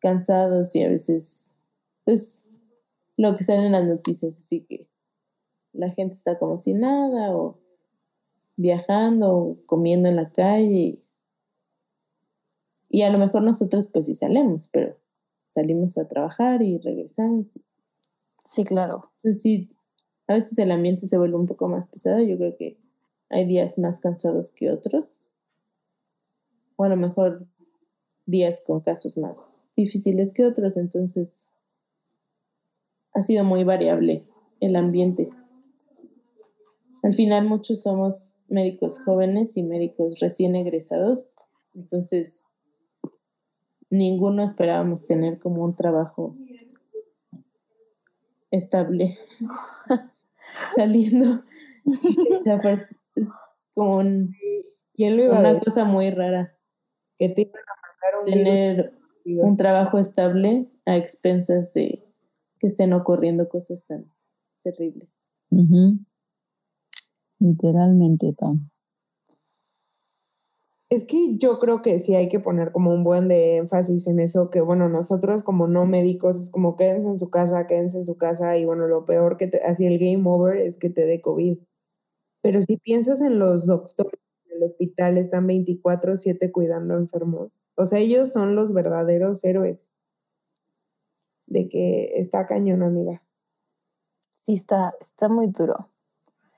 [0.00, 1.54] cansados y a veces,
[2.04, 2.48] pues,
[3.16, 4.88] lo que sale en las noticias, así que
[5.72, 7.58] la gente está como sin nada o
[8.56, 11.02] viajando o comiendo en la calle.
[12.90, 14.96] Y a lo mejor nosotros pues sí salimos, pero
[15.48, 17.60] salimos a trabajar y regresamos.
[18.48, 19.10] Sí, claro.
[19.18, 19.70] Entonces sí,
[20.26, 22.22] a veces el ambiente se vuelve un poco más pesado.
[22.22, 22.78] Yo creo que
[23.28, 25.22] hay días más cansados que otros.
[26.76, 27.46] O a lo mejor
[28.24, 30.78] días con casos más difíciles que otros.
[30.78, 31.52] Entonces
[33.12, 34.24] ha sido muy variable
[34.60, 35.28] el ambiente.
[37.02, 41.36] Al final muchos somos médicos jóvenes y médicos recién egresados.
[41.74, 42.48] Entonces
[43.90, 46.34] ninguno esperábamos tener como un trabajo
[48.50, 49.18] estable
[50.76, 51.44] saliendo.
[51.84, 53.28] es
[53.74, 56.54] como una cosa muy rara.
[57.18, 57.50] Que te
[58.26, 58.92] Tener
[59.24, 62.04] un trabajo estable a expensas de
[62.58, 64.12] que estén ocurriendo cosas tan
[64.62, 65.18] terribles.
[67.38, 68.70] Literalmente, Pam.
[70.90, 74.20] Es que yo creo que sí hay que poner como un buen de énfasis en
[74.20, 78.06] eso, que bueno, nosotros como no médicos es como quédense en su casa, quédense en
[78.06, 81.04] su casa y bueno, lo peor que te, así el game over es que te
[81.04, 81.58] dé COVID.
[82.42, 87.60] Pero si piensas en los doctores del hospital, están 24/7 cuidando enfermos.
[87.76, 89.90] O sea, ellos son los verdaderos héroes.
[91.48, 93.22] De que está cañón, amiga.
[94.46, 95.90] Sí, está, está muy duro.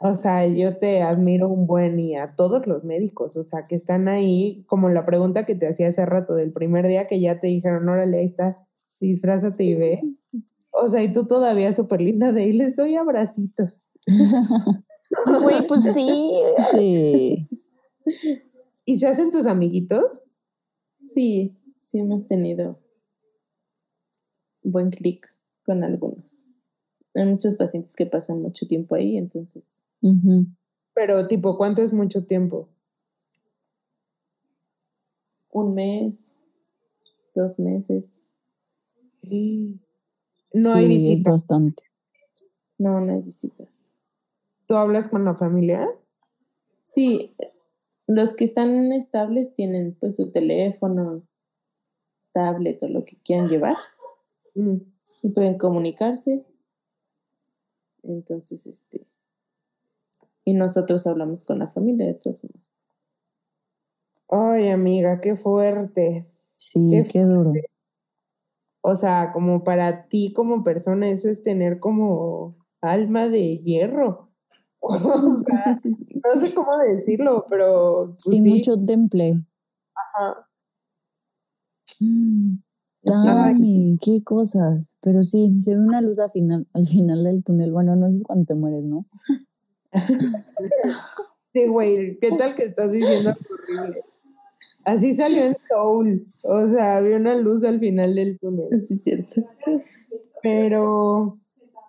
[0.02, 3.74] O sea, yo te admiro un buen y a todos los médicos, o sea, que
[3.74, 7.38] están ahí, como la pregunta que te hacía hace rato del primer día que ya
[7.38, 8.66] te dijeron, órale, ahí está,
[8.98, 10.00] disfrázate y ve.
[10.70, 13.84] O sea, y tú todavía súper linda de ahí, les doy abracitos.
[15.42, 16.40] Güey, pues sí.
[16.70, 17.38] Sí.
[18.84, 20.22] ¿Y se hacen tus amiguitos?
[21.12, 22.78] Sí, sí hemos tenido
[24.62, 25.26] buen clic
[25.64, 26.32] con algunos.
[27.14, 29.68] Hay muchos pacientes que pasan mucho tiempo ahí, entonces
[30.94, 32.68] pero tipo, ¿cuánto es mucho tiempo?
[35.50, 36.34] Un mes,
[37.34, 38.14] dos meses.
[39.22, 41.32] No hay visitas.
[41.32, 41.82] bastante.
[42.78, 43.90] No, no hay visitas.
[44.66, 45.88] ¿Tú hablas con la familia?
[46.84, 47.34] Sí,
[48.06, 51.22] los que están estables tienen pues su teléfono,
[52.32, 53.76] tablet o lo que quieran llevar.
[54.54, 54.76] Mm.
[55.22, 56.44] Y pueden comunicarse.
[58.02, 59.06] Entonces, este,
[60.44, 62.70] y nosotros hablamos con la familia de todos modos.
[64.28, 66.24] Ay, amiga, qué fuerte.
[66.56, 67.52] Sí, qué, duro.
[68.82, 74.28] O sea, como para ti como persona, eso es tener como alma de hierro.
[74.82, 78.14] O sea, no sé cómo decirlo, pero.
[78.24, 79.44] Pues sí, mucho temple.
[79.94, 80.48] Ajá.
[82.00, 82.56] Mm,
[84.02, 84.96] qué cosas.
[85.02, 87.72] Pero sí, se ve una luz al final, al final del túnel.
[87.72, 89.06] Bueno, no sé cuando te mueres, ¿no?
[91.52, 94.04] Sí, güey, ¿qué tal que estás diciendo horrible?
[94.84, 98.86] Así salió en Soul, o sea, había una luz al final del túnel.
[98.86, 99.44] Sí, es cierto.
[100.44, 101.32] Pero,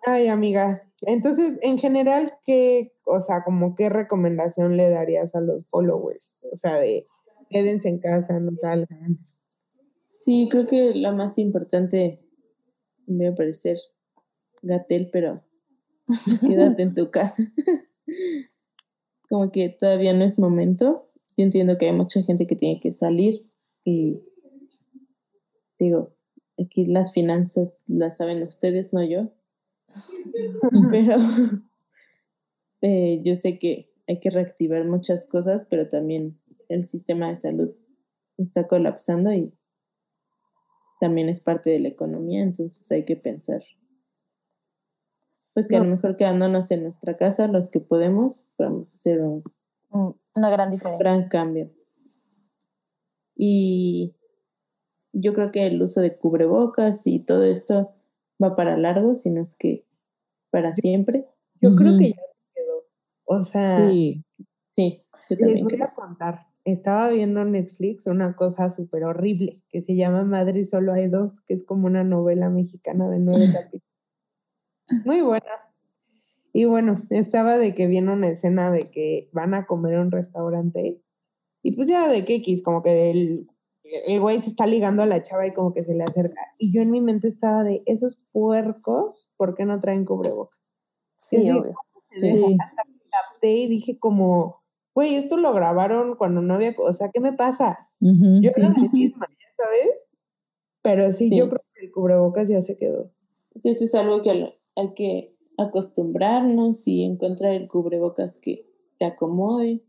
[0.03, 5.65] ay, amiga, entonces, en general, ¿qué, o sea, como qué recomendación le darías a los
[5.67, 6.41] followers?
[6.51, 7.05] O sea, de
[7.49, 9.17] quédense en casa, no salgan.
[10.19, 12.19] Sí, creo que la más importante,
[13.07, 13.77] me va a parecer
[14.61, 15.43] Gatel, pero
[16.41, 17.43] quédate en tu casa.
[19.29, 21.09] Como que todavía no es momento.
[21.37, 23.49] Yo entiendo que hay mucha gente que tiene que salir
[23.83, 24.21] y
[25.79, 26.13] digo,
[26.59, 29.31] aquí las finanzas las saben ustedes, no yo.
[30.91, 31.15] pero
[32.81, 36.39] eh, yo sé que hay que reactivar muchas cosas, pero también
[36.69, 37.71] el sistema de salud
[38.37, 39.53] está colapsando y
[40.99, 43.63] también es parte de la economía, entonces hay que pensar
[45.53, 49.43] pues que a lo mejor quedándonos en nuestra casa, los que podemos, podemos hacer un,
[50.33, 51.03] una gran diferencia.
[51.03, 51.71] gran cambio.
[53.35, 54.15] Y
[55.13, 57.91] yo creo que el uso de cubrebocas y todo esto
[58.41, 59.85] va para largo, si no es que
[60.51, 61.27] para siempre.
[61.59, 62.83] Yo creo que ya se quedó.
[63.25, 64.23] O sea, sí,
[64.73, 65.03] sí
[65.35, 66.47] yo les voy a contar.
[66.63, 71.55] Estaba viendo Netflix una cosa súper horrible que se llama Madre Solo hay dos, que
[71.55, 73.90] es como una novela mexicana de nueve capítulos.
[75.05, 75.45] Muy buena.
[76.53, 80.11] Y bueno, estaba de que viene una escena de que van a comer en un
[80.11, 81.01] restaurante
[81.63, 83.47] y pues ya de que X, como que el,
[83.83, 86.41] el güey se está ligando a la chava y como que se le acerca.
[86.57, 90.59] Y yo en mi mente estaba de esos puercos, ¿por qué no traen cubrebocas?
[91.17, 91.75] Sí, obvio.
[92.13, 92.57] Sí.
[93.41, 94.63] y dije como,
[94.93, 97.89] güey, esto lo grabaron cuando no había, o sea, ¿qué me pasa?
[97.99, 98.89] Yo sí, era sí.
[98.91, 99.27] misma,
[99.57, 100.07] sabes.
[100.81, 103.11] Pero sí, yo creo que el cubrebocas ya se quedó.
[103.55, 104.31] Sí, eso es algo que
[104.75, 108.67] hay que acostumbrarnos y encontrar el cubrebocas que
[108.97, 109.83] te acomode.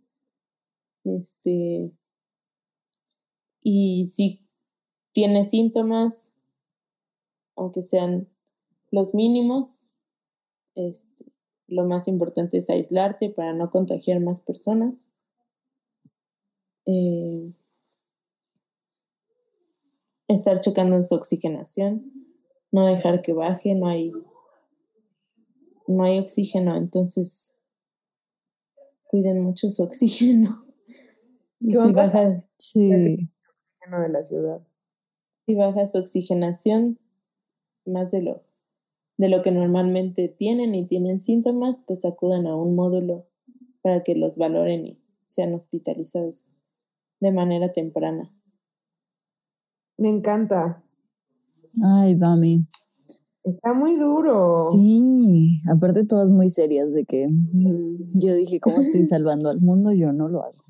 [1.04, 1.92] Este.
[3.62, 4.46] Y si
[5.12, 6.32] tienes síntomas,
[7.56, 8.28] aunque sean
[8.90, 9.90] los mínimos,
[10.74, 11.32] este,
[11.68, 15.10] lo más importante es aislarte para no contagiar más personas.
[16.86, 17.52] Eh,
[20.28, 22.12] estar checando su oxigenación,
[22.70, 24.12] no dejar que baje, no hay,
[25.92, 27.56] no hay oxígeno, entonces
[29.04, 30.64] cuiden mucho su oxígeno.
[31.60, 32.88] Y ¿Qué si baja, Sí.
[32.88, 34.66] Lleno de la ciudad.
[35.46, 36.98] si baja su oxigenación
[37.84, 38.42] más de lo,
[39.16, 43.26] de lo que normalmente tienen y tienen síntomas, pues acudan a un módulo
[43.82, 46.52] para que los valoren y sean hospitalizados
[47.20, 48.32] de manera temprana.
[49.98, 50.82] Me encanta.
[51.84, 52.66] Ay, Bami.
[53.44, 54.54] Está muy duro.
[54.72, 57.28] Sí, aparte todas muy serias de que
[58.14, 59.92] yo dije, ¿cómo estoy salvando al mundo?
[59.92, 60.62] Yo no lo hago.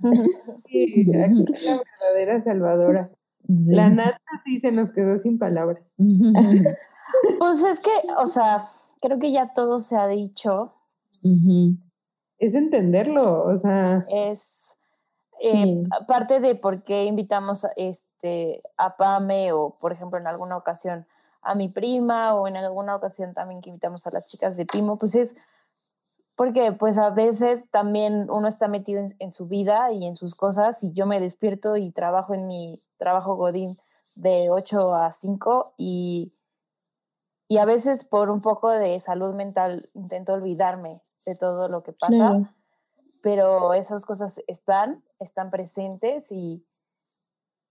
[0.66, 3.10] Sí, aquí es la verdadera salvadora.
[3.56, 3.74] Sí.
[3.74, 5.94] La nata sí se nos quedó sin palabras.
[7.38, 8.58] Pues es que, o sea,
[9.00, 10.74] creo que ya todo se ha dicho.
[12.38, 14.76] Es entenderlo, o sea, Es
[15.40, 15.50] Sí.
[15.52, 20.56] eh, aparte de por qué invitamos a, este, a Pame o, por ejemplo, en alguna
[20.56, 21.06] ocasión
[21.44, 24.96] a mi prima o en alguna ocasión también que invitamos a las chicas de Pimo,
[24.96, 25.46] pues es
[26.36, 30.34] porque pues a veces también uno está metido en, en su vida y en sus
[30.34, 33.76] cosas y yo me despierto y trabajo en mi trabajo Godín
[34.16, 36.32] de 8 a 5 y,
[37.46, 41.92] y a veces por un poco de salud mental intento olvidarme de todo lo que
[41.92, 42.50] pasa
[43.24, 46.62] pero esas cosas están, están presentes y,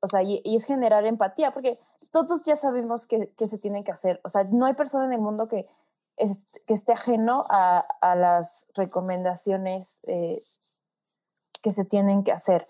[0.04, 1.78] o sea, y, y es generar empatía, porque
[2.12, 4.20] todos ya sabemos qué que se tiene que hacer.
[4.26, 5.66] O sea, no hay persona en el mundo que,
[6.18, 10.42] es- que esté ajeno a, a las recomendaciones eh,
[11.62, 12.66] que se tienen que hacer.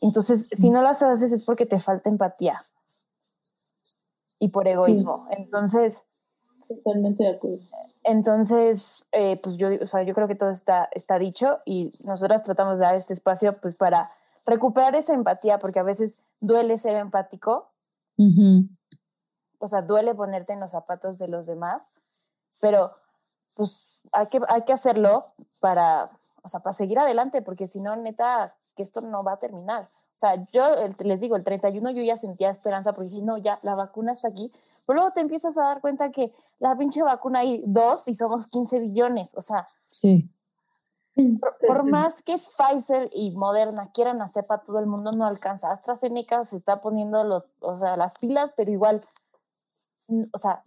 [0.00, 2.60] Entonces, si no las haces es porque te falta empatía
[4.38, 5.26] y por egoísmo.
[5.30, 6.04] Entonces,
[6.68, 7.58] Totalmente de acuerdo.
[8.04, 12.42] entonces, eh, pues yo, o sea, yo creo que todo está, está dicho y nosotras
[12.42, 14.08] tratamos de dar este espacio pues para
[14.46, 17.70] recuperar esa empatía, porque a veces duele ser empático,
[18.18, 18.66] Ujú.
[19.58, 22.00] o sea, duele ponerte en los zapatos de los demás,
[22.60, 22.90] pero
[23.54, 25.24] pues hay que, hay que hacerlo
[25.60, 26.08] para,
[26.42, 29.84] o sea, para seguir adelante, porque si no, neta, que esto no va a terminar.
[29.84, 33.36] O sea, yo el- les digo, el 31 yo ya sentía esperanza porque dije, no,
[33.38, 34.50] ya, la vacuna está aquí,
[34.86, 38.46] pero luego te empiezas a dar cuenta que la pinche vacuna hay dos y somos
[38.46, 40.30] 15 billones, o sea, Sí.
[41.14, 45.70] Por, por más que Pfizer y Moderna quieran hacer para todo el mundo, no alcanza.
[45.70, 49.02] AstraZeneca se está poniendo los, o sea, las pilas, pero igual,
[50.08, 50.62] o sea,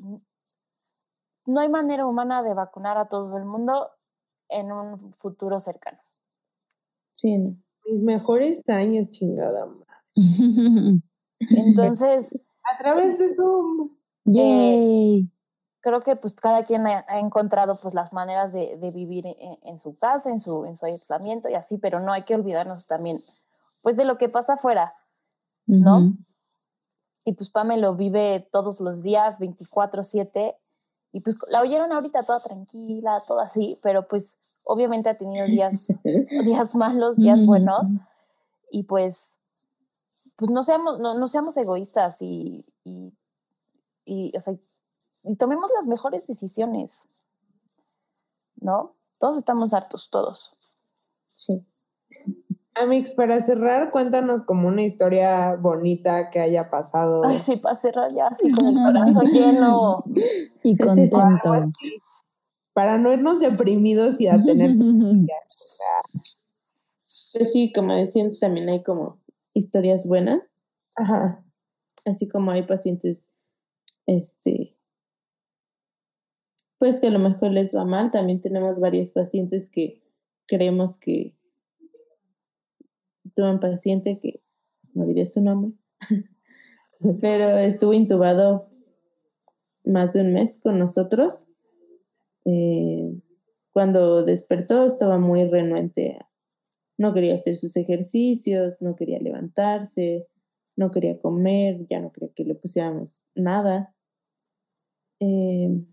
[1.45, 3.89] no hay manera humana de vacunar a todo el mundo
[4.49, 5.99] en un futuro cercano.
[7.11, 7.55] Sí, no.
[7.85, 9.65] mis mejores años, chingada.
[9.65, 9.85] madre.
[11.39, 12.39] Entonces,
[12.73, 13.89] A través de Zoom.
[14.25, 15.29] Yay.
[15.86, 19.59] Creo que pues cada quien ha, ha encontrado pues las maneras de, de vivir en,
[19.61, 22.88] en su casa, en su, en su aislamiento y así, pero no hay que olvidarnos
[22.88, 23.19] también
[23.83, 24.91] pues de lo que pasa afuera.
[25.67, 25.97] ¿no?
[25.99, 26.17] Ujú.
[27.23, 30.55] y pues Pame lo vive todos los días, 24/7,
[31.11, 35.93] y pues la oyeron ahorita toda tranquila, toda así, pero pues obviamente ha tenido días,
[36.43, 37.89] días malos, días buenos,
[38.71, 39.39] y pues,
[40.36, 43.09] pues no seamos, no, no seamos egoístas y, y,
[44.03, 44.55] y, o sea,
[45.28, 47.26] y tomemos las mejores decisiones,
[48.55, 48.95] ¿no?
[49.19, 50.55] Todos estamos hartos, todos.
[51.28, 51.65] Sí.
[52.76, 57.21] Amix, para cerrar, cuéntanos como una historia bonita que haya pasado.
[57.23, 60.03] Ay, sí, para cerrar ya así con el corazón lleno.
[60.61, 61.71] Y contento.
[62.73, 64.76] Para no irnos deprimidos y a tener.
[67.34, 69.21] Pues sí, como decían, también hay como
[69.53, 70.41] historias buenas,
[70.97, 71.45] Ajá.
[72.03, 73.30] así como hay pacientes,
[74.05, 74.74] este,
[76.78, 80.01] pues que a lo mejor les va mal, también tenemos varios pacientes que
[80.47, 81.36] creemos que
[83.36, 84.41] tuve un paciente que
[84.93, 85.73] no diré su nombre,
[87.21, 88.69] pero estuvo intubado
[89.84, 91.45] más de un mes con nosotros.
[92.45, 93.21] Eh,
[93.71, 96.19] cuando despertó estaba muy renuente,
[96.97, 100.28] no quería hacer sus ejercicios, no quería levantarse,
[100.78, 103.93] no quería comer, ya no quería que le pusiéramos nada.
[105.19, 105.86] Eh,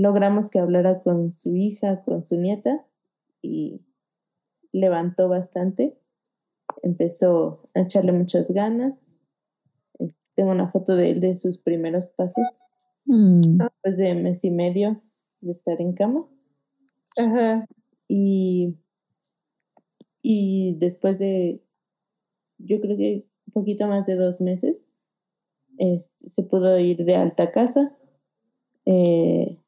[0.00, 2.86] logramos que hablara con su hija, con su nieta,
[3.42, 3.82] y
[4.72, 5.98] levantó bastante,
[6.82, 9.14] empezó a echarle muchas ganas.
[10.34, 12.46] Tengo una foto de él de sus primeros pasos,
[13.06, 15.02] Mm, después de mes y medio
[15.40, 16.26] de estar en cama.
[17.16, 17.66] Ajá.
[18.06, 18.76] Y,
[20.22, 21.60] y después de,
[22.58, 24.86] yo creo que un poquito más de dos meses,
[25.78, 27.96] este, se pudo ir de alta casa.
[28.84, 29.59] Eh,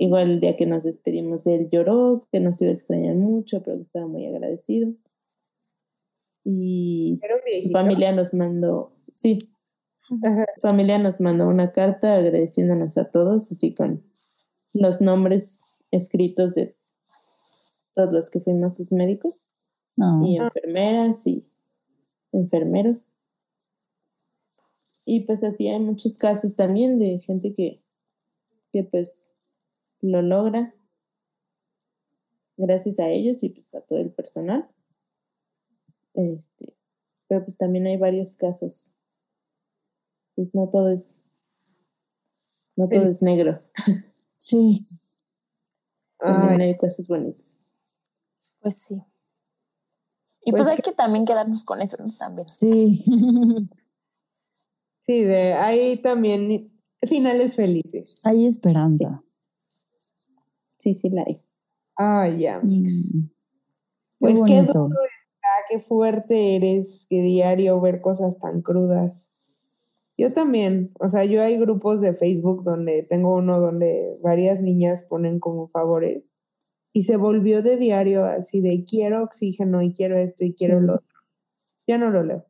[0.00, 3.62] igual el día que nos despedimos de él lloró, que nos iba a extrañar mucho,
[3.62, 4.94] pero que estaba muy agradecido.
[6.42, 7.20] Y
[7.62, 9.38] su familia nos mandó, sí,
[10.24, 10.46] Ajá.
[10.54, 14.02] su familia nos mandó una carta agradeciéndonos a todos, así con
[14.72, 16.74] los nombres escritos de
[17.94, 19.50] todos los que fuimos sus médicos
[19.96, 20.26] no.
[20.26, 21.46] y enfermeras y
[22.32, 23.12] enfermeros.
[25.04, 27.82] Y pues así hay muchos casos también de gente que,
[28.72, 29.29] que pues
[30.00, 30.74] lo logra
[32.56, 34.68] gracias a ellos y pues a todo el personal.
[36.14, 36.76] Este,
[37.28, 38.94] pero pues también hay varios casos.
[40.34, 41.22] Pues no todo es
[42.76, 43.62] no todo es negro.
[44.42, 44.88] Sí,
[46.18, 47.60] También Ay, hay cosas bonitas.
[48.60, 48.94] Pues sí.
[50.46, 52.10] Y Pues pues, hay que también quedarnos con eso, ¿no?
[52.10, 52.48] También.
[52.48, 53.04] sí.
[55.06, 56.70] sí, de hay también
[57.02, 58.22] finales felices.
[58.24, 59.22] Hay esperanza.
[59.22, 59.29] Sí,
[60.80, 61.40] sí la hay.
[61.96, 63.12] Ay, ya, mix.
[63.14, 63.28] Mm,
[64.18, 69.28] Pues qué qué duro está, qué fuerte eres que diario ver cosas tan crudas.
[70.18, 75.02] Yo también, o sea, yo hay grupos de Facebook donde tengo uno donde varias niñas
[75.02, 76.30] ponen como favores
[76.92, 80.86] y se volvió de diario así de quiero oxígeno y quiero esto y quiero Sí.
[80.86, 81.06] lo otro.
[81.86, 82.46] Ya no lo leo.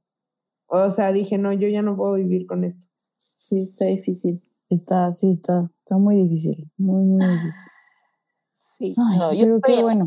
[0.66, 2.87] O sea, dije, no, yo ya no puedo vivir con esto.
[3.39, 4.43] Sí, está difícil.
[4.68, 6.70] Está, sí, está, está muy difícil.
[6.76, 7.68] Muy, muy difícil.
[8.77, 8.95] Sí.
[8.97, 10.05] Ay, no, yo qué en- bueno.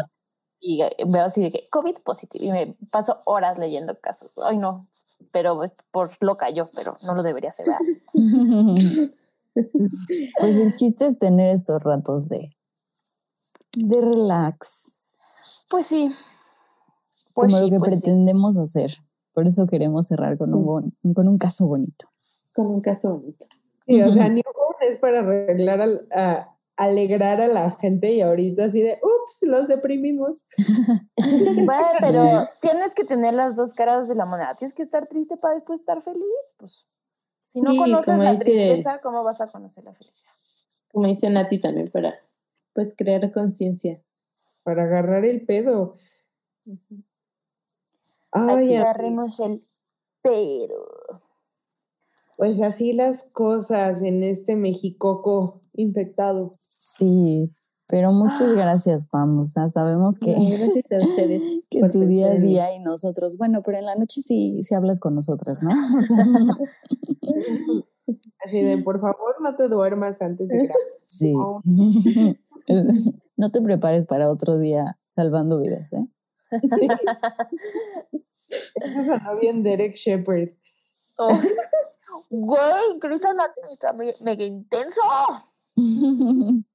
[0.60, 4.38] y eh, veo así de que COVID positivo y me paso horas leyendo casos.
[4.46, 4.88] Ay, no.
[5.32, 7.66] Pero es por loca yo, pero no lo debería hacer.
[9.54, 12.56] pues el chiste es tener estos ratos de,
[13.76, 15.18] de relax,
[15.70, 16.10] Pues sí.
[17.34, 18.02] Pues como sí, lo que pues sí.
[18.02, 18.92] pretendemos hacer.
[19.34, 22.06] Por eso queremos cerrar con un, bon- con un caso bonito.
[22.54, 23.46] Con un caso bonito.
[23.86, 28.66] Sí, o sea, Newborn es para arreglar al- a, alegrar a la gente y ahorita
[28.66, 30.34] así de, ups, los deprimimos.
[31.66, 31.98] Bueno, Sí.
[32.08, 34.56] pero tienes que tener las dos caras de la moneda.
[34.58, 36.24] Tienes que estar triste para después estar feliz.
[36.58, 36.88] Pues
[37.46, 40.32] si no Sí, conoces la dice- tristeza, ¿cómo vas a conocer la felicidad?
[40.92, 42.16] Como dice Nati también, para
[42.74, 44.02] pues crear conciencia.
[44.64, 45.96] Para agarrar el pedo.
[48.32, 49.66] Ay, Aquí am- agarremos el
[50.22, 50.93] pero.
[52.38, 56.58] Pues así las cosas en este Mexicoco infectado.
[56.70, 57.52] Sí,
[57.88, 58.54] pero muchas Ah.
[58.56, 59.40] gracias, Pam.
[59.40, 61.44] O sea, sabemos que, No, gracias a ustedes.
[61.70, 64.76] que por tu día a día y nosotros, bueno, pero en la noche sí, sí
[64.76, 65.72] hablas con nosotras, ¿no?
[65.98, 66.16] O sea,
[68.46, 70.76] Así de, por favor, no te duermas antes de grabar.
[71.02, 71.34] sí.
[71.34, 71.62] No.
[73.38, 76.06] No te prepares para otro día salvando vidas, ¿eh?
[78.76, 80.50] Eso sonó bien Derek Shepard.
[81.18, 81.40] Oh.
[82.30, 83.38] Güey, Cristian
[83.72, 85.02] está me- mega intenso.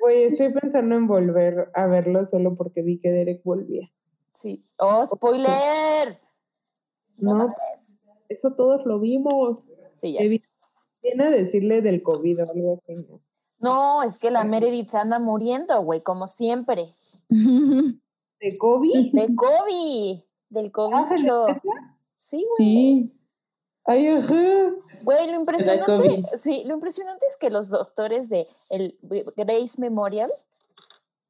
[0.00, 3.90] Güey, estoy pensando en volver a verlo solo porque vi que Derek volvía.
[4.34, 4.62] Sí.
[4.78, 6.18] Oh, spoiler.
[7.16, 7.54] No, mames.
[8.28, 9.60] eso todos lo vimos.
[9.94, 10.20] Sí, ya
[11.02, 12.94] Viene a decirle del COVID o algo así.
[12.96, 13.20] ¿no?
[13.60, 16.86] No, es que la Meredith se anda muriendo, güey, como siempre.
[17.30, 19.12] ¿De COVID?
[19.14, 20.18] De COVID.
[20.50, 21.46] Del Ah, ¿se le COVID.
[21.54, 21.96] neta?
[22.18, 22.56] Sí, güey.
[22.58, 23.12] Sí,
[23.84, 24.72] Ay, ajá.
[25.02, 28.96] Güey, lo impresionante, sí, lo impresionante es que los doctores de el
[29.36, 30.30] Grace Memorial,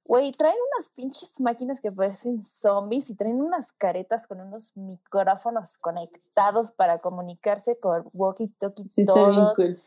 [0.05, 5.78] güey, traen unas pinches máquinas que parecen zombies y traen unas caretas con unos micrófonos
[5.78, 9.57] conectados para comunicarse con walkie-talkie sí está bien todos.
[9.57, 9.80] cool.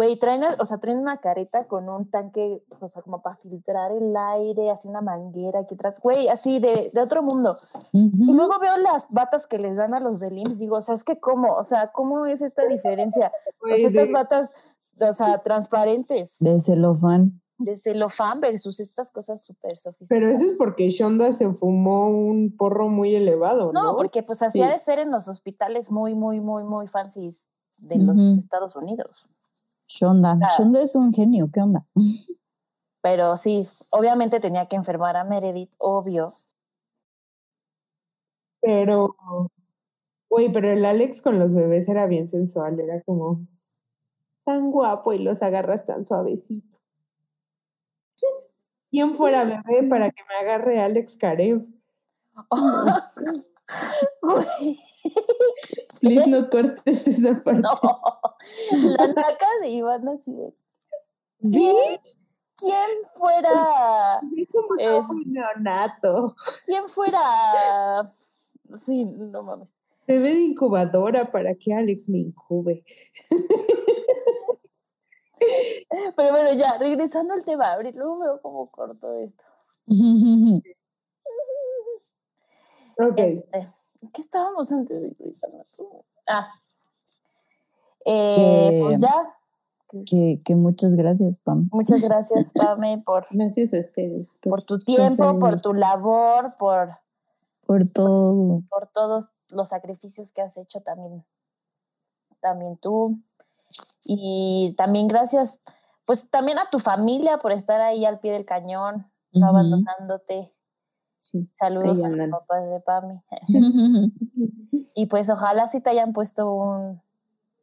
[0.00, 3.92] Güey, traen, o sea, traen una careta con un tanque, o sea, como para filtrar
[3.92, 7.54] el aire, así una manguera aquí atrás, güey, así de, de otro mundo.
[7.92, 10.94] Y luego veo las batas que les dan a los del IMSS, digo, o sea,
[10.94, 13.30] es que cómo, o sea, ¿cómo es esta diferencia?
[13.62, 14.54] O Güey, sea, estas de- batas,
[14.98, 17.42] o sea, transparentes, De celofán.
[17.58, 20.08] de celofán versus estas cosas súper sofisticadas.
[20.08, 23.82] Pero eso es porque Shonda se fumó un porro muy elevado, ¿no?
[23.82, 24.64] No, porque pues así Sí.
[24.64, 28.40] ha de ser en los hospitales muy, muy, muy, muy fancies de los Ujú.
[28.40, 29.26] Estados Unidos.
[29.90, 30.36] Shonda.
[30.36, 31.84] sea- Shonda es un genio, ¿qué onda?
[33.02, 36.32] Pero sí, obviamente tenía que enfermar a Meredith, obvio.
[38.60, 39.16] Pero,
[40.28, 43.40] güey, pero el Alex con los bebés era bien sensual, era como
[44.44, 46.78] tan guapo y los agarras tan suavecito.
[48.90, 51.66] ¿Quién fuera bebé para que me agarre Alex Karev?
[54.22, 54.76] Güey,
[56.00, 57.60] Please no cortes esa parte.
[57.60, 57.70] no.
[58.98, 60.54] La naca de Iván así de.
[61.42, 64.20] ¿Quién fuera.
[64.32, 66.36] vi como Es- un neonato.
[66.66, 68.12] ¿Quién fuera.
[68.76, 69.74] Sí, no mames.
[70.06, 72.84] Bebé de incubadora para que Alex me incube.
[76.16, 79.44] Pero bueno, ya, regresando al tema, luego veo cómo corto esto.
[83.02, 83.16] Ok.
[83.16, 83.72] Este,
[84.12, 85.16] ¿Qué estábamos antes de?
[86.28, 86.48] Ah.
[88.04, 89.36] Eh, Que- Pues ya.
[90.08, 91.68] que, que muchas gracias, Pam.
[91.72, 94.36] Muchas gracias, Pame, por, Gracias a ustedes.
[94.42, 96.90] por tu tiempo, por tu labor, por,
[97.66, 98.62] Por todo.
[98.70, 101.24] por todos los sacrificios que has hecho también,
[102.40, 103.18] también tú.
[104.02, 105.60] Y también gracias,
[106.06, 110.52] pues también a tu familia por estar ahí al pie del cañón, no abandonándote.
[111.20, 111.48] Sí.
[111.54, 113.20] Saludos a los papás de Pami.
[114.94, 117.00] Y pues ojalá sí te hayan puesto un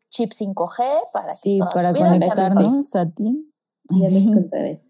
[0.10, 3.54] chip 5G para Sí, para conectarnos a ti.
[3.90, 4.82] Ya les contaré.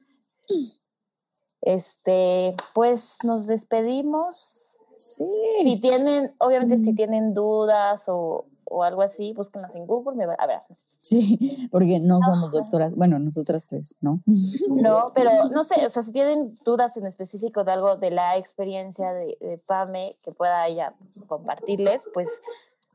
[1.62, 4.78] Este, pues nos despedimos.
[4.96, 5.26] Sí.
[5.62, 10.16] Si tienen, obviamente si tienen dudas o, o algo así, búsquenlas en Google.
[10.18, 10.60] Me va- a ver,
[11.02, 12.60] Sí, porque no somos Ajá.
[12.60, 12.94] doctoras.
[12.96, 14.22] Bueno, nosotras tres, ¿no?
[14.70, 18.38] no, pero no sé, o sea, si tienen dudas en específico de algo de la
[18.38, 20.94] experiencia de, de Pame que pueda ella
[21.28, 22.42] compartirles, pues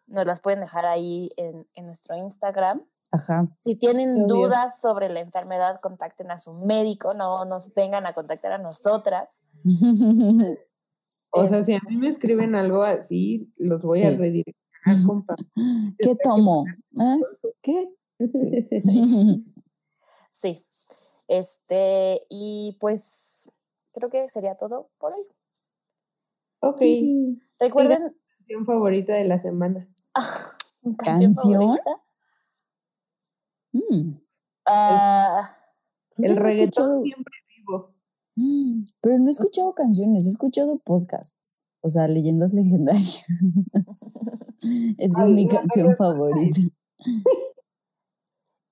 [0.07, 2.83] nos las pueden dejar ahí en, en nuestro Instagram.
[3.15, 3.47] Ajá.
[3.65, 4.27] Si tienen Obvio.
[4.47, 9.43] dudas sobre la enfermedad, contacten a su médico, no nos vengan a contactar a nosotras.
[11.35, 14.43] O sea, si a mí me escriben algo así, los voy a Sí.
[15.99, 16.65] ¿Qué tomo?
[16.99, 17.17] ¿Ah?
[17.63, 17.95] ¿Qué?
[20.35, 20.65] Sí.
[21.29, 23.51] Este, y pues
[23.93, 25.27] creo que sería todo por hoy.
[26.61, 26.81] Ok,
[27.61, 29.87] Recuerden canción favorita de la semana.
[30.83, 31.61] mi canción, ¿Canción?
[31.61, 32.03] favorita.
[33.73, 34.13] Mm.
[34.67, 35.57] Ah,
[36.17, 37.95] El reggaetón escuchado- siempre vivo.
[38.37, 43.25] Mm, Pero no he escuchado canciones, he escuchado podcasts, o sea, leyendas legendarias.
[44.99, 46.61] Esa es mi no, canción no, favorita.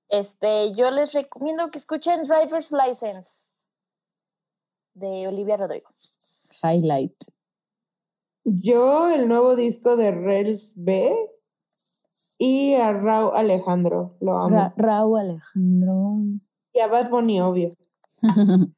[0.09, 3.49] este, yo les recomiendo que escuchen Driver's License
[4.95, 5.91] de Olivia Rodrigo.
[6.63, 7.15] Highlight.
[8.45, 11.15] Yo, el nuevo disco de Rels B
[12.39, 14.57] y a Raúl Alejandro, lo amo.
[14.57, 16.17] Ra- Raúl Alejandro.
[16.73, 17.75] y a Bad Bunny, obvio.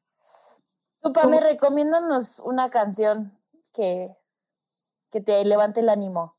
[1.01, 3.37] Tú, Pame, recomiéndanos una canción
[3.73, 4.15] que,
[5.13, 6.33] que te levante el ánimo.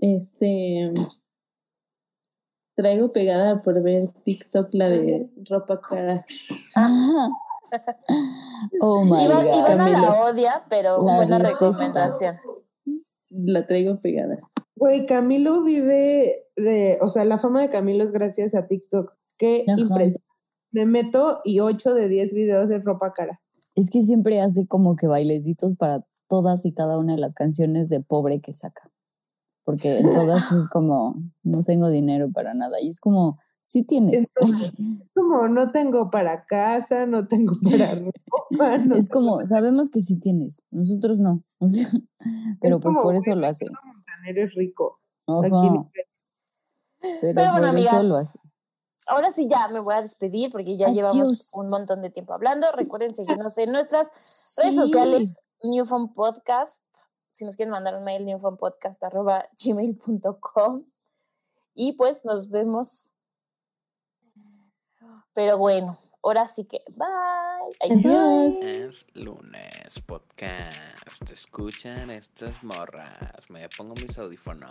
[0.00, 0.92] Este.
[2.76, 6.24] Traigo pegada por ver TikTok la de ropa cara.
[8.80, 9.58] oh my Iván, god.
[9.58, 12.36] Ivana la odia, pero La buena recomendación.
[13.30, 14.38] La traigo pegada.
[14.76, 19.12] Güey, Camilo vive de, o sea, la fama de Camilo es gracias a TikTok.
[19.38, 19.80] Qué Ajá.
[19.80, 20.24] impresión.
[20.72, 23.40] Me meto y 8 de 10 videos de ropa cara.
[23.76, 26.04] Es que siempre hace como que bailecitos para
[26.34, 28.90] todas y cada una de las canciones de pobre que saca.
[29.64, 32.80] Porque en todas es como, no tengo dinero para nada.
[32.82, 34.32] Y es como, sí tienes.
[34.36, 34.74] Entonces,
[35.14, 38.78] Como no tengo para casa, no tengo para ropa.
[38.78, 41.42] no es tengo- como, sabemos que sí tienes, nosotros no.
[41.60, 41.88] O sea,
[42.60, 43.64] pero pues por eso lo hace.
[43.66, 45.00] Ricardo Montaner es rico.
[45.26, 45.90] Aquí en-
[47.00, 48.38] pero Pero bueno, por eso amigas, lo hace.
[49.06, 51.50] Ahora sí ya me voy a despedir porque ya llevamos Adiós.
[51.54, 52.66] un montón de tiempo hablando.
[52.72, 54.08] Recuerden seguirnos en nuestras
[54.56, 54.76] redes Sí.
[54.76, 56.84] sociales, Newfound Podcast.
[57.32, 60.84] Si nos quieren mandar un mail, newfoundpodcast.gmail.com.
[61.74, 63.16] Y pues nos vemos.
[65.32, 67.76] Pero bueno, ahora sí que bye.
[67.90, 69.04] Adiós.
[69.14, 71.28] Lunes podcast.
[71.32, 73.48] Escuchan estas morras.
[73.48, 74.70] Me pongo mis audífonos.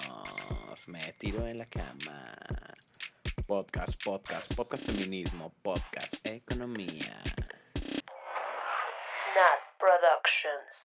[0.87, 2.37] Me tiro en la cama.
[3.47, 7.19] Podcast, podcast, podcast feminismo, podcast economía.
[9.35, 10.82] Not Productions.